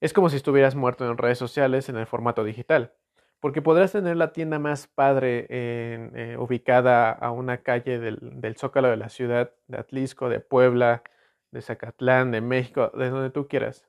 es 0.00 0.12
como 0.12 0.28
si 0.28 0.34
estuvieras 0.34 0.74
muerto 0.74 1.08
en 1.08 1.16
redes 1.16 1.38
sociales 1.38 1.88
en 1.88 1.96
el 1.98 2.06
formato 2.06 2.42
digital, 2.42 2.94
porque 3.40 3.62
podrás 3.62 3.92
tener 3.92 4.16
la 4.16 4.32
tienda 4.32 4.58
más 4.58 4.86
padre 4.86 5.46
eh, 5.48 6.36
ubicada 6.38 7.10
a 7.10 7.30
una 7.30 7.62
calle 7.62 7.98
del, 7.98 8.56
Zócalo 8.56 8.88
de 8.88 8.98
la 8.98 9.08
ciudad, 9.08 9.52
de 9.66 9.78
Atlisco, 9.78 10.28
de 10.28 10.40
Puebla, 10.40 11.02
de 11.50 11.62
Zacatlán, 11.62 12.30
de 12.30 12.42
México, 12.42 12.92
de 12.94 13.08
donde 13.08 13.30
tú 13.30 13.48
quieras. 13.48 13.88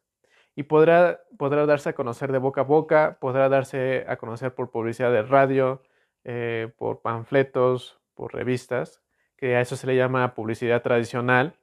Y 0.55 0.63
podrá, 0.63 1.21
podrá 1.37 1.65
darse 1.65 1.89
a 1.89 1.93
conocer 1.93 2.31
de 2.31 2.37
boca 2.37 2.61
a 2.61 2.63
boca, 2.63 3.17
podrá 3.19 3.49
darse 3.49 4.05
a 4.07 4.17
conocer 4.17 4.53
por 4.53 4.71
publicidad 4.71 5.11
de 5.11 5.21
radio, 5.21 5.81
eh, 6.23 6.71
por 6.77 7.01
panfletos, 7.01 7.99
por 8.13 8.33
revistas, 8.33 9.01
que 9.35 9.55
a 9.55 9.61
eso 9.61 9.75
se 9.75 9.87
le 9.87 9.95
llama 9.95 10.33
publicidad 10.33 10.81
tradicional. 10.81 11.55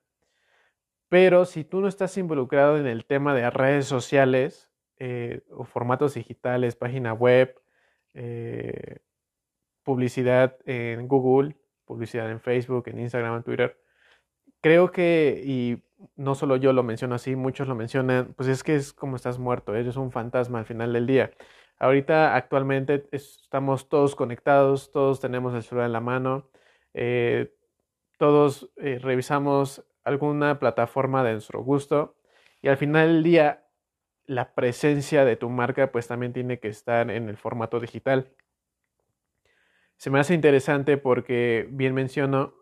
Pero 1.08 1.46
si 1.46 1.64
tú 1.64 1.80
no 1.80 1.88
estás 1.88 2.18
involucrado 2.18 2.76
en 2.76 2.86
el 2.86 3.06
tema 3.06 3.34
de 3.34 3.48
redes 3.48 3.86
sociales 3.86 4.70
eh, 4.98 5.40
o 5.50 5.64
formatos 5.64 6.14
digitales, 6.14 6.76
página 6.76 7.14
web, 7.14 7.54
eh, 8.20 8.98
publicidad 9.85 10.57
en 10.66 11.07
Google, 11.07 11.57
publicidad 11.85 12.28
en 12.31 12.40
Facebook, 12.40 12.88
en 12.88 12.98
Instagram, 12.98 13.37
en 13.37 13.42
Twitter, 13.44 13.81
creo 14.61 14.90
que, 14.90 15.40
y 15.44 15.83
no 16.16 16.35
solo 16.35 16.57
yo 16.57 16.72
lo 16.72 16.83
menciono 16.83 17.14
así, 17.14 17.37
muchos 17.37 17.68
lo 17.68 17.76
mencionan, 17.76 18.35
pues 18.37 18.48
es 18.48 18.64
que 18.64 18.74
es 18.74 18.92
como 18.92 19.14
estás 19.14 19.38
muerto, 19.38 19.74
eres 19.74 19.96
un 19.96 20.11
fantasma 20.11 20.59
al 20.59 20.64
final 20.66 20.92
del 20.92 21.07
día. 21.07 21.31
Ahorita 21.78 22.35
actualmente 22.35 23.09
estamos 23.12 23.88
todos 23.88 24.16
conectados, 24.16 24.90
todos 24.90 25.20
tenemos 25.20 25.54
el 25.54 25.62
celular 25.62 25.87
en 25.87 25.92
la 25.92 26.00
mano, 26.00 26.50
eh, 26.94 27.54
todos 28.18 28.70
eh, 28.78 28.98
revisamos 29.00 29.85
alguna 30.02 30.59
plataforma 30.59 31.22
de 31.22 31.35
nuestro 31.35 31.62
gusto 31.62 32.16
y 32.62 32.68
al 32.68 32.78
final 32.78 33.09
del 33.09 33.22
día 33.22 33.67
la 34.28 34.54
presencia 34.54 35.24
de 35.24 35.34
tu 35.34 35.50
marca 35.50 35.90
pues 35.90 36.06
también 36.06 36.32
tiene 36.32 36.60
que 36.60 36.68
estar 36.68 37.10
en 37.10 37.28
el 37.28 37.36
formato 37.36 37.80
digital. 37.80 38.30
Se 39.96 40.10
me 40.10 40.20
hace 40.20 40.34
interesante 40.34 40.98
porque, 40.98 41.66
bien 41.72 41.94
menciono, 41.94 42.54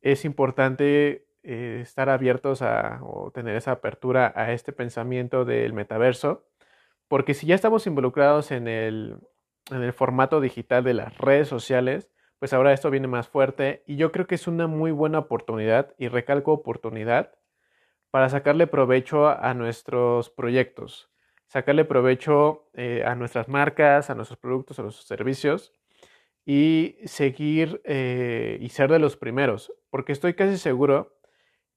es 0.00 0.24
importante 0.24 1.26
eh, 1.42 1.80
estar 1.82 2.08
abiertos 2.08 2.62
a 2.62 3.00
o 3.02 3.32
tener 3.32 3.56
esa 3.56 3.72
apertura 3.72 4.32
a 4.36 4.52
este 4.52 4.72
pensamiento 4.72 5.44
del 5.44 5.72
metaverso 5.72 6.46
porque 7.12 7.34
si 7.34 7.46
ya 7.46 7.54
estamos 7.54 7.86
involucrados 7.86 8.50
en 8.52 8.66
el, 8.66 9.18
formato 9.92 10.40
digital 10.40 10.82
de 10.82 10.94
las 10.94 11.18
redes 11.18 11.46
sociales, 11.46 12.10
pues 12.38 12.54
ahora 12.54 12.72
esto 12.72 12.90
viene 12.90 13.06
más 13.06 13.28
fuerte 13.28 13.82
y 13.86 13.96
yo 13.96 14.12
creo 14.12 14.26
que 14.26 14.34
es 14.34 14.46
una 14.46 14.66
muy 14.66 14.92
buena 14.92 15.18
oportunidad, 15.18 15.94
y 15.98 16.08
recalco 16.08 16.54
oportunidad, 16.54 17.34
para 18.12 18.28
sacarle 18.28 18.66
provecho 18.66 19.26
a, 19.26 19.54
nuestros 19.54 20.28
proyectos, 20.28 21.10
sacarle 21.46 21.86
provecho 21.86 22.68
eh, 22.74 23.02
a 23.06 23.14
nuestras 23.14 23.48
marcas, 23.48 24.10
a 24.10 24.14
nuestros 24.14 24.38
productos, 24.38 24.78
a 24.78 24.82
nuestros 24.82 25.06
servicios 25.06 25.72
y 26.44 26.98
seguir 27.06 27.80
eh, 27.84 28.58
y 28.60 28.68
ser 28.68 28.90
de 28.92 28.98
los 28.98 29.16
primeros, 29.16 29.72
porque 29.88 30.12
estoy 30.12 30.34
casi 30.34 30.58
seguro 30.58 31.16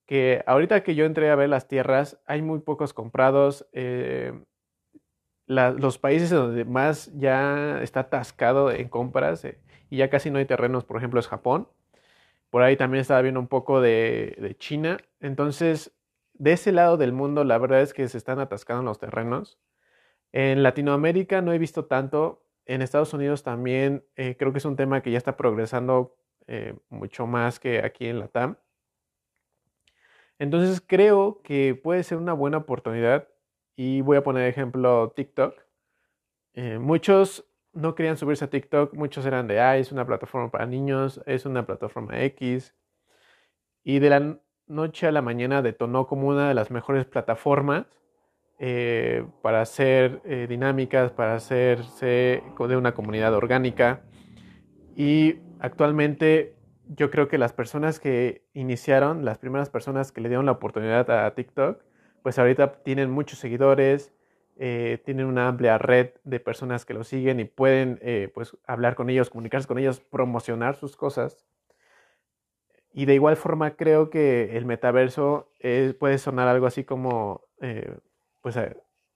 que 0.06 0.44
ahorita 0.46 0.84
que 0.84 0.94
yo 0.94 1.06
entré 1.06 1.32
a 1.32 1.36
ver 1.36 1.48
las 1.48 1.70
tierras, 1.70 2.22
hay 2.26 2.42
muy 2.42 2.60
pocos 2.60 2.94
comprados. 2.94 3.66
Eh, 3.72 4.34
los 5.48 5.98
países 6.00 6.32
donde 6.32 6.66
más 6.66 7.14
ya 7.18 7.82
está 7.82 8.02
atascado 8.02 8.72
en 8.72 8.90
compras 8.90 9.48
y 9.90 9.98
ya 9.98 10.10
casi 10.10 10.32
no 10.32 10.40
hay 10.40 10.46
terrenos, 10.46 10.84
por 10.84 10.98
ejemplo, 10.98 11.20
es 11.20 11.28
Japón. 11.30 11.70
Por 12.50 12.62
ahí 12.62 12.76
también 12.76 13.02
estaba 13.02 13.22
viendo 13.22 13.40
un 13.40 13.48
poco 13.48 13.80
de, 13.80 14.36
de, 14.40 14.56
China. 14.58 14.98
Entonces, 15.20 15.95
de 16.38 16.54
ese 16.54 16.72
lado 16.72 16.98
del 16.98 17.14
mundo, 17.14 17.44
la 17.44 17.58
verdad 17.58 17.82
es 17.82 17.94
que 17.94 18.08
se 18.08 18.18
están 18.18 18.40
atascando 18.40 18.84
los 18.84 19.00
terrenos. 19.00 19.60
En 20.32 20.64
Latinoamérica 20.64 21.42
no 21.42 21.54
he 21.54 21.58
visto 21.58 21.86
tanto. 21.86 22.44
En 22.66 22.82
Estados 22.82 23.14
Unidos 23.14 23.44
también 23.44 24.06
eh, 24.16 24.36
creo 24.38 24.52
que 24.52 24.58
es 24.58 24.66
un 24.66 24.76
tema 24.76 25.02
que 25.02 25.12
ya 25.12 25.18
está 25.18 25.38
progresando 25.38 26.18
eh, 26.48 26.76
mucho 26.90 27.28
más 27.28 27.60
que 27.60 27.80
aquí 27.80 28.08
en 28.08 28.20
la 28.20 28.28
TAM. 28.28 28.58
Entonces 30.38 30.82
creo 30.86 31.42
que 31.44 31.76
puede 31.76 32.04
ser 32.04 32.18
una 32.18 32.34
buena 32.34 32.58
oportunidad 32.58 33.28
y 33.76 34.02
voy 34.02 34.18
a 34.18 34.24
poner 34.24 34.48
ejemplo 34.48 35.14
TikTok. 35.16 35.56
Eh, 36.54 36.80
muchos 36.80 37.46
no 37.74 37.96
querían 37.96 38.18
subirse 38.18 38.46
a 38.46 38.50
TikTok, 38.50 38.94
muchos 38.94 39.26
eran 39.26 39.48
de, 39.48 39.60
ah, 39.60 39.78
es 39.78 39.92
una 39.92 40.06
plataforma 40.06 40.50
para 40.50 40.66
niños, 40.66 41.22
es 41.26 41.46
una 41.46 41.66
plataforma 41.66 42.22
X. 42.24 42.76
Y 43.84 44.00
de 44.00 44.10
la 44.10 44.40
noche 44.68 45.08
a 45.08 45.12
la 45.12 45.22
mañana 45.22 45.62
detonó 45.62 46.08
como 46.08 46.28
una 46.28 46.48
de 46.48 46.54
las 46.54 46.72
mejores 46.72 47.06
plataformas 47.06 47.86
eh, 48.58 49.26
para 49.42 49.62
hacer 49.62 50.22
eh, 50.24 50.48
dinámicas, 50.48 51.12
para 51.12 51.36
hacerse 51.36 52.42
de 52.58 52.78
una 52.78 52.94
comunidad 52.94 53.34
orgánica. 53.34 54.02
Y 54.96 55.40
actualmente 55.60 56.56
yo 56.88 57.12
creo 57.12 57.28
que 57.28 57.38
las 57.38 57.52
personas 57.52 58.00
que 58.00 58.46
iniciaron, 58.54 59.26
las 59.26 59.40
primeras 59.40 59.70
personas 59.70 60.12
que 60.12 60.22
le 60.22 60.30
dieron 60.30 60.46
la 60.46 60.54
oportunidad 60.54 61.10
a 61.12 61.34
TikTok, 61.36 61.84
pues 62.24 62.40
ahorita 62.40 62.84
tienen 62.84 63.12
muchos 63.12 63.40
seguidores, 63.40 64.14
eh, 64.58 65.02
tienen 65.04 65.26
una 65.26 65.50
amplia 65.50 65.78
red 65.78 66.12
de 66.24 66.40
personas 66.40 66.86
que 66.86 66.94
lo 66.94 67.04
siguen 67.04 67.42
y 67.42 67.46
pueden 67.46 68.00
pues 68.34 68.56
hablar 68.66 68.96
con 68.96 69.10
ellos, 69.10 69.30
comunicarse 69.30 69.68
con 69.68 69.80
ellos, 69.80 70.00
promocionar 70.00 70.76
sus 70.76 70.96
cosas. 70.96 71.46
Y 72.98 73.04
de 73.04 73.14
igual 73.14 73.36
forma 73.36 73.76
creo 73.76 74.10
que 74.10 74.56
el 74.56 74.66
metaverso 74.66 75.52
puede 76.00 76.18
sonar 76.18 76.48
algo 76.48 76.66
así 76.66 76.86
como, 76.86 77.42
eh, 77.60 77.94
pues, 78.42 78.58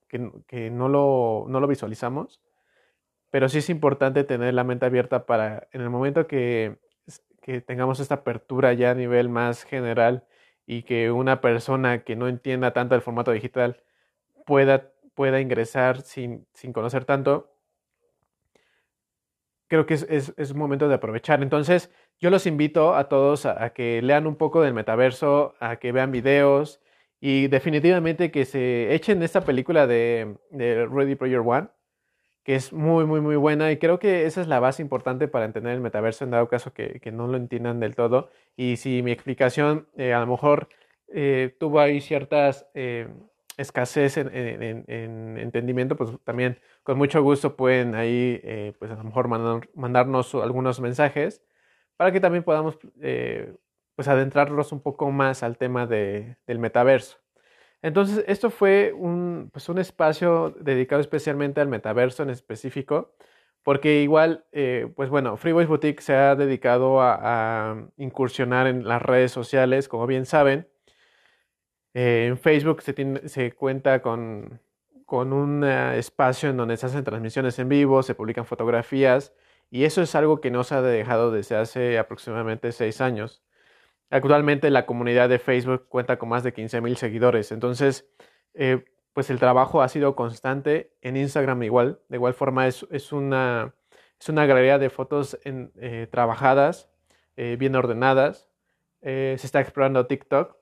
que, 0.09 0.69
no, 0.69 0.89
lo, 0.89 1.45
no, 1.47 1.61
lo, 1.61 1.67
visualizamos, 1.67 2.41
pero 3.29 3.47
sí 3.47 3.59
es 3.59 3.69
importante 3.69 4.25
tener 4.25 4.53
la 4.53 4.65
mente 4.65 4.85
abierta 4.85 5.25
para 5.25 5.69
en 5.71 5.79
el 5.79 5.89
momento 5.89 6.27
que, 6.27 6.77
que 7.41 7.61
tengamos 7.61 8.01
esta 8.01 8.15
apertura 8.15 8.73
ya 8.73 8.91
a 8.91 8.95
nivel 8.95 9.29
más 9.29 9.63
general 9.63 10.25
y 10.65 10.83
que 10.83 11.09
una 11.09 11.39
persona 11.39 12.03
que 12.03 12.17
no 12.17 12.27
entienda 12.27 12.73
tanto 12.73 12.95
el 12.95 13.01
formato 13.01 13.31
digital 13.31 13.81
pueda, 14.45 14.91
pueda 15.15 15.39
ingresar 15.39 16.01
sin, 16.01 16.45
sin 16.53 16.73
conocer 16.73 17.05
tanto, 17.05 17.49
creo 19.69 19.85
que 19.85 19.93
es, 19.93 20.33
es, 20.35 20.53
momento 20.55 20.89
de 20.89 20.95
aprovechar. 20.95 21.41
Entonces, 21.41 21.91
yo 22.19 22.29
los 22.29 22.45
invito 22.45 22.95
a 22.95 23.07
todos 23.07 23.45
a, 23.45 23.69
que 23.71 24.01
lean 24.01 24.27
un 24.27 24.35
poco 24.35 24.61
del 24.61 24.73
metaverso, 24.73 25.55
a 25.59 25.77
que 25.77 25.91
vean 25.93 26.11
videos 26.11 26.81
y 27.21 27.47
definitivamente 27.47 28.31
que 28.31 28.45
se 28.45 28.93
echen 28.93 29.23
esta 29.23 29.41
película 29.41 29.87
de, 29.87 30.35
de 30.49 30.85
Ready 30.87 31.15
Player 31.15 31.39
One, 31.39 31.69
que 32.43 32.55
es 32.55 32.73
muy, 32.73 33.05
muy, 33.05 33.21
muy 33.21 33.35
buena 33.35 33.71
y 33.71 33.77
creo 33.77 33.99
que 33.99 34.25
esa 34.25 34.41
es 34.41 34.47
la 34.47 34.59
base 34.59 34.81
importante 34.81 35.27
para 35.27 35.45
entender 35.45 35.73
el 35.73 35.81
metaverso 35.81 36.23
en 36.23 36.31
dado 36.31 36.47
caso 36.49 36.73
que, 36.73 36.99
que 36.99 37.11
no 37.11 37.27
lo 37.27 37.37
entiendan 37.37 37.79
del 37.79 37.95
todo. 37.95 38.31
Y 38.57 38.77
si 38.77 39.03
mi 39.03 39.11
explicación 39.11 39.87
eh, 39.97 40.13
a 40.13 40.19
lo 40.19 40.27
mejor 40.27 40.69
eh, 41.07 41.55
tuvo 41.59 41.79
ahí 41.79 42.01
ciertas... 42.01 42.67
Eh, 42.73 43.07
escasez 43.59 44.17
en, 44.17 44.29
en, 44.33 44.85
en, 44.87 45.37
entendimiento, 45.37 45.95
pues 45.97 46.11
también 46.23 46.59
con 46.83 46.97
mucho 46.97 47.21
gusto 47.21 47.55
pueden 47.57 47.93
ahí, 47.93 48.39
eh, 48.43 48.73
pues 48.79 48.89
a 48.91 48.95
lo 48.95 49.03
mejor 49.03 49.27
mandar, 49.27 49.69
mandarnos 49.75 50.33
algunos 50.35 50.79
mensajes 50.79 51.43
para 51.97 52.11
que 52.11 52.21
también 52.21 52.43
podamos, 52.43 52.79
eh, 53.01 53.53
pues 53.95 54.07
adentrarnos 54.07 54.71
un 54.71 54.81
poco 54.81 55.11
más 55.11 55.43
al 55.43 55.57
tema 55.57 55.85
de, 55.85 56.37
del 56.47 56.59
metaverso. 56.59 57.17
Entonces, 57.81 58.23
esto 58.27 58.49
fue 58.49 58.93
un, 58.93 59.49
pues 59.51 59.69
un 59.69 59.79
espacio 59.79 60.51
dedicado 60.59 61.01
especialmente 61.01 61.61
al 61.61 61.67
metaverso 61.67 62.23
en 62.23 62.29
específico, 62.29 63.13
porque 63.63 64.01
igual, 64.01 64.45
eh, 64.53 64.91
pues 64.95 65.09
bueno, 65.09 65.37
Freeways 65.37 65.67
Boutique 65.67 66.01
se 66.01 66.15
ha 66.15 66.35
dedicado 66.35 67.01
a 67.01 67.89
incursionar 67.97 68.67
en 68.67 68.87
las 68.87 69.01
redes 69.01 69.31
sociales, 69.31 69.89
como 69.89 70.07
bien 70.07 70.25
saben, 70.25 70.67
eh, 71.99 72.27
en 72.27 72.37
Facebook 72.37 72.81
se, 72.81 73.51
cuenta 73.51 74.01
con, 74.01 74.61
con 75.05 75.33
un 75.33 75.65
espacio 75.65 76.49
en 76.49 76.55
donde 76.55 76.77
se 76.77 76.85
hacen 76.85 77.03
transmisiones 77.03 77.59
en 77.59 77.67
vivo, 77.67 78.03
se 78.03 78.15
publican 78.15 78.45
fotografías 78.45 79.33
y 79.69 79.83
eso 79.83 80.01
es 80.01 80.15
algo 80.15 80.39
que 80.39 80.49
no 80.49 80.63
se 80.63 80.75
ha 80.75 80.81
dejado 80.81 81.29
desde 81.29 81.57
hace 81.57 81.99
aproximadamente 81.99 82.71
seis 82.71 83.01
años. 83.01 83.43
Actualmente 84.09 84.69
la 84.69 84.85
comunidad 84.85 85.27
de 85.27 85.39
Facebook 85.39 85.87
cuenta 85.89 86.17
con 86.17 86.29
más 86.29 86.43
de 86.43 86.53
15 86.53 86.79
mil 86.79 86.95
seguidores, 86.95 87.51
entonces 87.51 88.09
eh, 88.53 88.85
pues 89.11 89.29
el 89.29 89.39
trabajo 89.39 89.81
ha 89.81 89.89
sido 89.89 90.15
constante. 90.15 90.93
En 91.01 91.17
Instagram 91.17 91.63
igual, 91.63 91.99
de 92.07 92.15
igual 92.15 92.33
forma 92.33 92.67
es, 92.67 92.87
es 92.91 93.11
una, 93.11 93.75
es 94.17 94.29
una 94.29 94.45
galería 94.45 94.79
de 94.79 94.89
fotos 94.89 95.37
eh, 95.43 96.07
trabajadas, 96.09 96.89
eh, 97.35 97.57
bien 97.59 97.75
ordenadas. 97.75 98.47
se 99.01 99.35
está 99.35 99.59
explorando 99.59 100.07
TikTok 100.07 100.58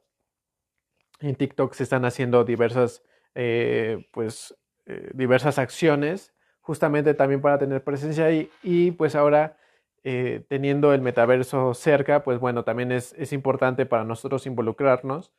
en 1.19 1.35
TikTok 1.35 1.73
se 1.73 1.83
están 1.83 2.05
haciendo 2.05 2.43
diversas, 2.43 3.03
eh, 3.35 4.07
pues, 4.11 4.55
eh, 4.85 5.11
diversas 5.13 5.59
acciones 5.59 6.33
justamente 6.61 7.13
también 7.13 7.41
para 7.41 7.57
tener 7.57 7.81
presencia 7.81 8.25
ahí 8.25 8.51
y 8.61 8.91
pues 8.91 9.15
ahora 9.15 9.57
eh, 10.03 10.43
teniendo 10.49 10.93
el 10.93 11.01
metaverso 11.01 11.73
cerca, 11.73 12.23
pues 12.23 12.39
bueno, 12.39 12.63
también 12.65 12.91
es, 12.91 13.13
es, 13.17 13.31
importante 13.31 13.85
para 13.85 14.03
nosotros 14.03 14.45
involucrarnos 14.45 15.33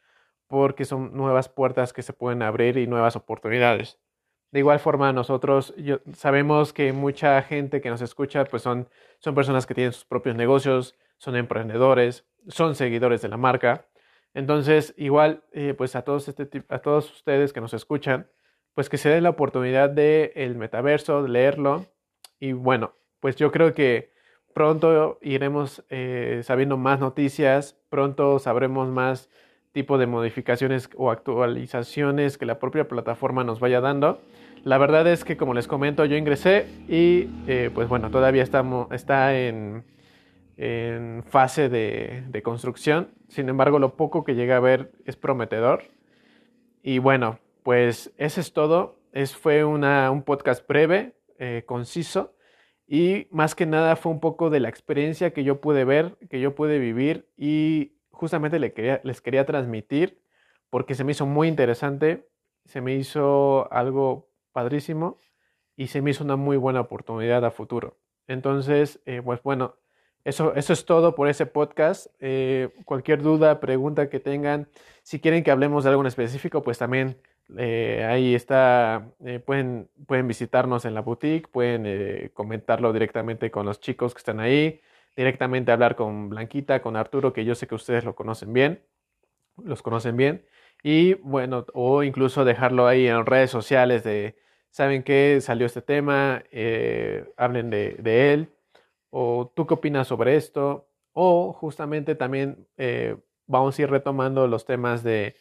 porque 0.47 0.87
son 0.87 1.14
nuevas 1.14 1.51
puertas 1.51 1.93
que 1.93 2.03
se 2.03 2.14
pueden 2.14 2.43
abrir 2.43 2.79
y 2.79 2.87
nuevas 2.87 3.14
oportunidades. 3.14 3.99
De 4.53 4.61
igual 4.61 4.79
forma, 4.79 5.12
nosotros 5.12 5.75
yo, 5.77 5.99
sabemos 6.14 6.73
que 6.73 6.93
mucha 6.95 7.43
gente 7.43 7.83
que 7.83 7.91
nos 7.91 8.01
escucha, 8.01 8.47
pues 8.47 8.62
son, 8.62 8.88
son 9.19 9.35
personas 9.35 9.67
que 9.67 9.75
tienen 9.75 9.93
sus 9.93 10.07
propios 10.07 10.35
negocios, 10.35 10.97
son 11.19 11.37
emprendedores, 11.37 12.25
son 12.49 12.75
seguidores 12.75 13.21
de 13.21 13.29
la 13.29 13.37
marca 13.37 13.87
entonces, 14.38 14.94
igual, 14.96 15.42
eh, 15.51 15.74
pues 15.77 15.96
a 15.96 16.03
todos, 16.03 16.29
este, 16.29 16.62
a 16.68 16.79
todos 16.79 17.11
ustedes 17.11 17.53
que 17.53 17.61
nos 17.61 17.74
escuchan, 17.74 18.29
pues 18.72 18.88
que 18.88 18.96
se 18.96 19.09
den 19.09 19.24
la 19.24 19.31
oportunidad 19.31 19.90
de 19.90 20.31
el 20.37 20.55
metaverso, 20.55 21.24
de 21.24 21.29
leerlo. 21.29 21.87
Y 22.38 22.53
bueno, 22.53 22.94
pues 23.18 23.35
yo 23.35 23.51
creo 23.51 23.74
que 23.74 24.12
pronto 24.55 25.18
iremos 25.22 25.85
eh, 25.90 26.42
sabiendo 26.44 26.77
más 26.77 27.01
noticias, 27.01 27.77
pronto 27.88 28.38
sabremos 28.38 28.88
más 28.88 29.29
tipo 29.72 29.98
de 29.98 30.07
modificaciones 30.07 30.88
o 30.96 31.11
actualizaciones 31.11 32.38
que 32.38 32.46
la 32.46 32.61
propia 32.61 32.87
plataforma 32.87 33.42
nos 33.42 33.59
vaya 33.59 33.81
dando. 33.81 34.20
La 34.62 34.79
verdad 34.79 35.09
es 35.09 35.24
que 35.24 35.37
como 35.37 35.53
les 35.53 35.66
comento, 35.66 36.05
yo 36.05 36.16
ingresé 36.16 36.68
y 36.87 37.29
eh, 37.48 37.72
pues 37.74 37.88
bueno, 37.88 38.09
todavía 38.12 38.44
estamos, 38.44 38.87
está 38.92 39.37
en 39.37 39.83
en 40.59 41.23
fase 41.25 41.68
de, 41.68 42.25
de, 42.29 42.42
construcción. 42.42 43.14
Sin 43.29 43.49
embargo, 43.49 43.79
lo 43.79 43.97
poco 43.97 44.25
que 44.25 44.35
llega 44.35 44.57
a 44.57 44.61
ver 44.61 44.90
es 45.05 45.16
prometedor. 45.16 45.85
Y 46.83 46.99
bueno, 46.99 47.38
pues 47.62 48.12
ese 48.18 48.40
es 48.40 48.53
todo. 48.53 48.99
Es, 49.12 49.37
fue 49.37 49.64
una, 49.64 50.11
un 50.11 50.23
podcast 50.23 50.66
breve, 50.66 51.14
eh, 51.38 51.62
conciso. 51.64 52.35
Y 52.88 53.29
más 53.31 53.55
que 53.55 53.66
nada 53.66 53.94
fue 53.94 54.11
un 54.11 54.21
poco 54.21 54.51
de 54.51 54.61
la 54.61 54.68
experiencia 54.68 55.33
que 55.33 55.44
yo 55.44 55.61
pude 55.61 55.85
ver, 55.85 56.16
que 56.29 56.40
yo 56.40 56.55
pude 56.55 56.79
vivir 56.79 57.29
y 57.37 57.92
justamente 58.11 58.59
le 58.59 58.73
quería, 58.73 59.01
les 59.05 59.21
quería 59.21 59.47
transmitir 59.47 60.21
porque 60.71 60.94
se 60.94 61.05
me 61.05 61.12
hizo 61.12 61.27
muy 61.27 61.49
interesante, 61.49 62.29
se 62.64 62.81
me 62.81 62.94
hizo 62.94 63.73
algo 63.73 64.31
padrísimo 64.53 65.21
y 65.77 65.88
se 65.88 66.03
me 66.03 66.11
hizo 66.11 66.25
una 66.25 66.37
muy 66.37 66.57
buena 66.57 66.81
oportunidad 66.81 67.44
a 67.44 67.51
futuro. 67.51 67.99
Entonces, 68.27 69.01
eh, 69.07 69.23
pues 69.25 69.42
bueno, 69.42 69.77
eso, 70.29 70.55
eso 70.55 70.73
es 70.73 70.85
todo 70.85 71.14
por 71.14 71.29
ese 71.29 71.47
podcast. 71.47 72.07
Eh, 72.21 72.69
cualquier 72.85 73.23
duda, 73.23 73.61
pregunta 73.61 74.11
que 74.11 74.21
tengan, 74.21 74.69
si 75.03 75.21
quieren 75.21 75.43
que 75.43 75.51
hablemos 75.51 75.85
de 75.85 75.91
algo 75.91 76.03
en 76.03 76.07
específico, 76.07 76.62
pues 76.62 76.77
también 76.79 77.17
eh, 77.57 78.07
ahí 78.07 78.35
está, 78.35 79.11
eh, 79.25 79.38
pueden, 79.38 79.88
pueden 80.07 80.29
visitarnos 80.29 80.85
en 80.85 80.95
la 80.95 81.01
boutique, 81.01 81.49
pueden 81.49 82.29
comentarlo 82.35 82.93
directamente 82.93 83.51
con 83.51 83.64
los 83.64 83.81
chicos 83.81 84.12
que 84.12 84.19
están 84.19 84.38
ahí, 84.38 84.81
directamente 85.17 85.73
hablar 85.73 85.97
con 85.97 86.29
Blanquita, 86.29 86.83
con 86.83 86.97
Arturo, 86.97 87.33
que 87.33 87.47
yo 87.47 87.55
sé 87.55 87.67
que 87.67 87.75
ustedes 87.75 88.05
lo 88.05 88.14
conocen 88.14 88.53
bien, 88.53 88.83
los 89.64 89.81
conocen 89.83 90.17
bien, 90.17 90.45
y 90.83 91.14
bueno, 91.14 91.64
o 91.73 92.03
incluso 92.03 92.45
dejarlo 92.45 92.87
ahí 92.87 93.09
en 93.09 93.25
redes 93.25 93.51
sociales 93.51 94.05
de, 94.05 94.37
¿saben 94.71 95.03
qué? 95.03 95.38
Salió 95.41 95.67
este 95.67 95.81
tema, 95.83 96.45
hablen 97.37 97.71
de 97.71 98.33
él 98.35 98.53
o 99.11 99.53
tú 99.55 99.66
qué 99.66 99.75
opinas 99.75 100.09
sobre 100.09 100.37
esto, 100.37 100.88
o 101.12 101.53
justamente 101.53 102.14
también 102.14 102.66
eh, 102.77 103.16
vamos 103.47 103.79
a 103.79 103.83
ir 103.83 103.90
retomando 103.90 104.47
los 104.47 104.64
temas 104.64 105.03
de, 105.03 105.37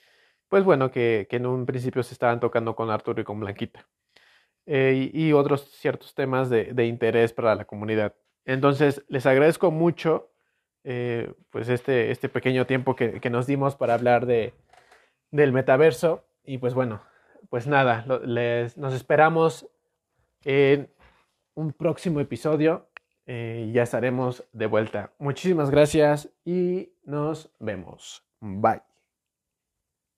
pues 0.48 0.64
bueno, 0.64 0.92
que, 0.92 1.28
que, 1.30 1.38
en 1.38 1.46
un 1.46 1.66
principio 1.66 2.04
se 2.04 2.14
estaban 2.14 2.40
tocando 2.40 2.76
con 2.76 2.90
Arturo 2.90 3.22
y 3.22 3.26
con 3.26 3.40
Blanquita, 3.40 3.88
eh, 4.66 5.12
y, 5.14 5.34
otros 5.34 5.70
ciertos 5.72 6.16
temas 6.16 6.50
de, 6.50 6.74
de, 6.74 6.86
interés 6.86 7.34
para 7.34 7.56
la 7.56 7.66
comunidad. 7.66 8.16
Entonces, 8.46 9.04
les 9.08 9.26
agradezco 9.26 9.72
mucho 9.72 10.32
eh, 10.84 11.34
pues 11.50 11.70
este, 11.70 12.12
este 12.12 12.30
pequeño 12.30 12.66
tiempo 12.66 12.96
que, 12.96 13.20
que, 13.20 13.30
nos 13.30 13.46
dimos 13.46 13.76
para 13.76 13.94
hablar 13.94 14.26
de, 14.26 14.54
del 15.32 15.52
metaverso, 15.52 16.26
y 16.46 16.58
pues 16.60 16.74
bueno, 16.74 17.02
pues 17.50 17.68
nada, 17.68 18.06
les, 18.26 18.78
nos 18.78 18.94
esperamos 18.94 19.70
en 20.46 20.90
un 21.56 21.74
próximo 21.74 22.20
episodio 22.20 22.88
eh, 23.28 23.70
ya 23.74 23.84
estaremos 23.84 24.44
de 24.54 24.66
vuelta. 24.66 25.12
Muchísimas 25.20 25.70
gracias 25.70 26.30
y 26.46 26.94
nos 27.06 27.52
vemos. 27.60 28.26
Bye. 28.40 28.87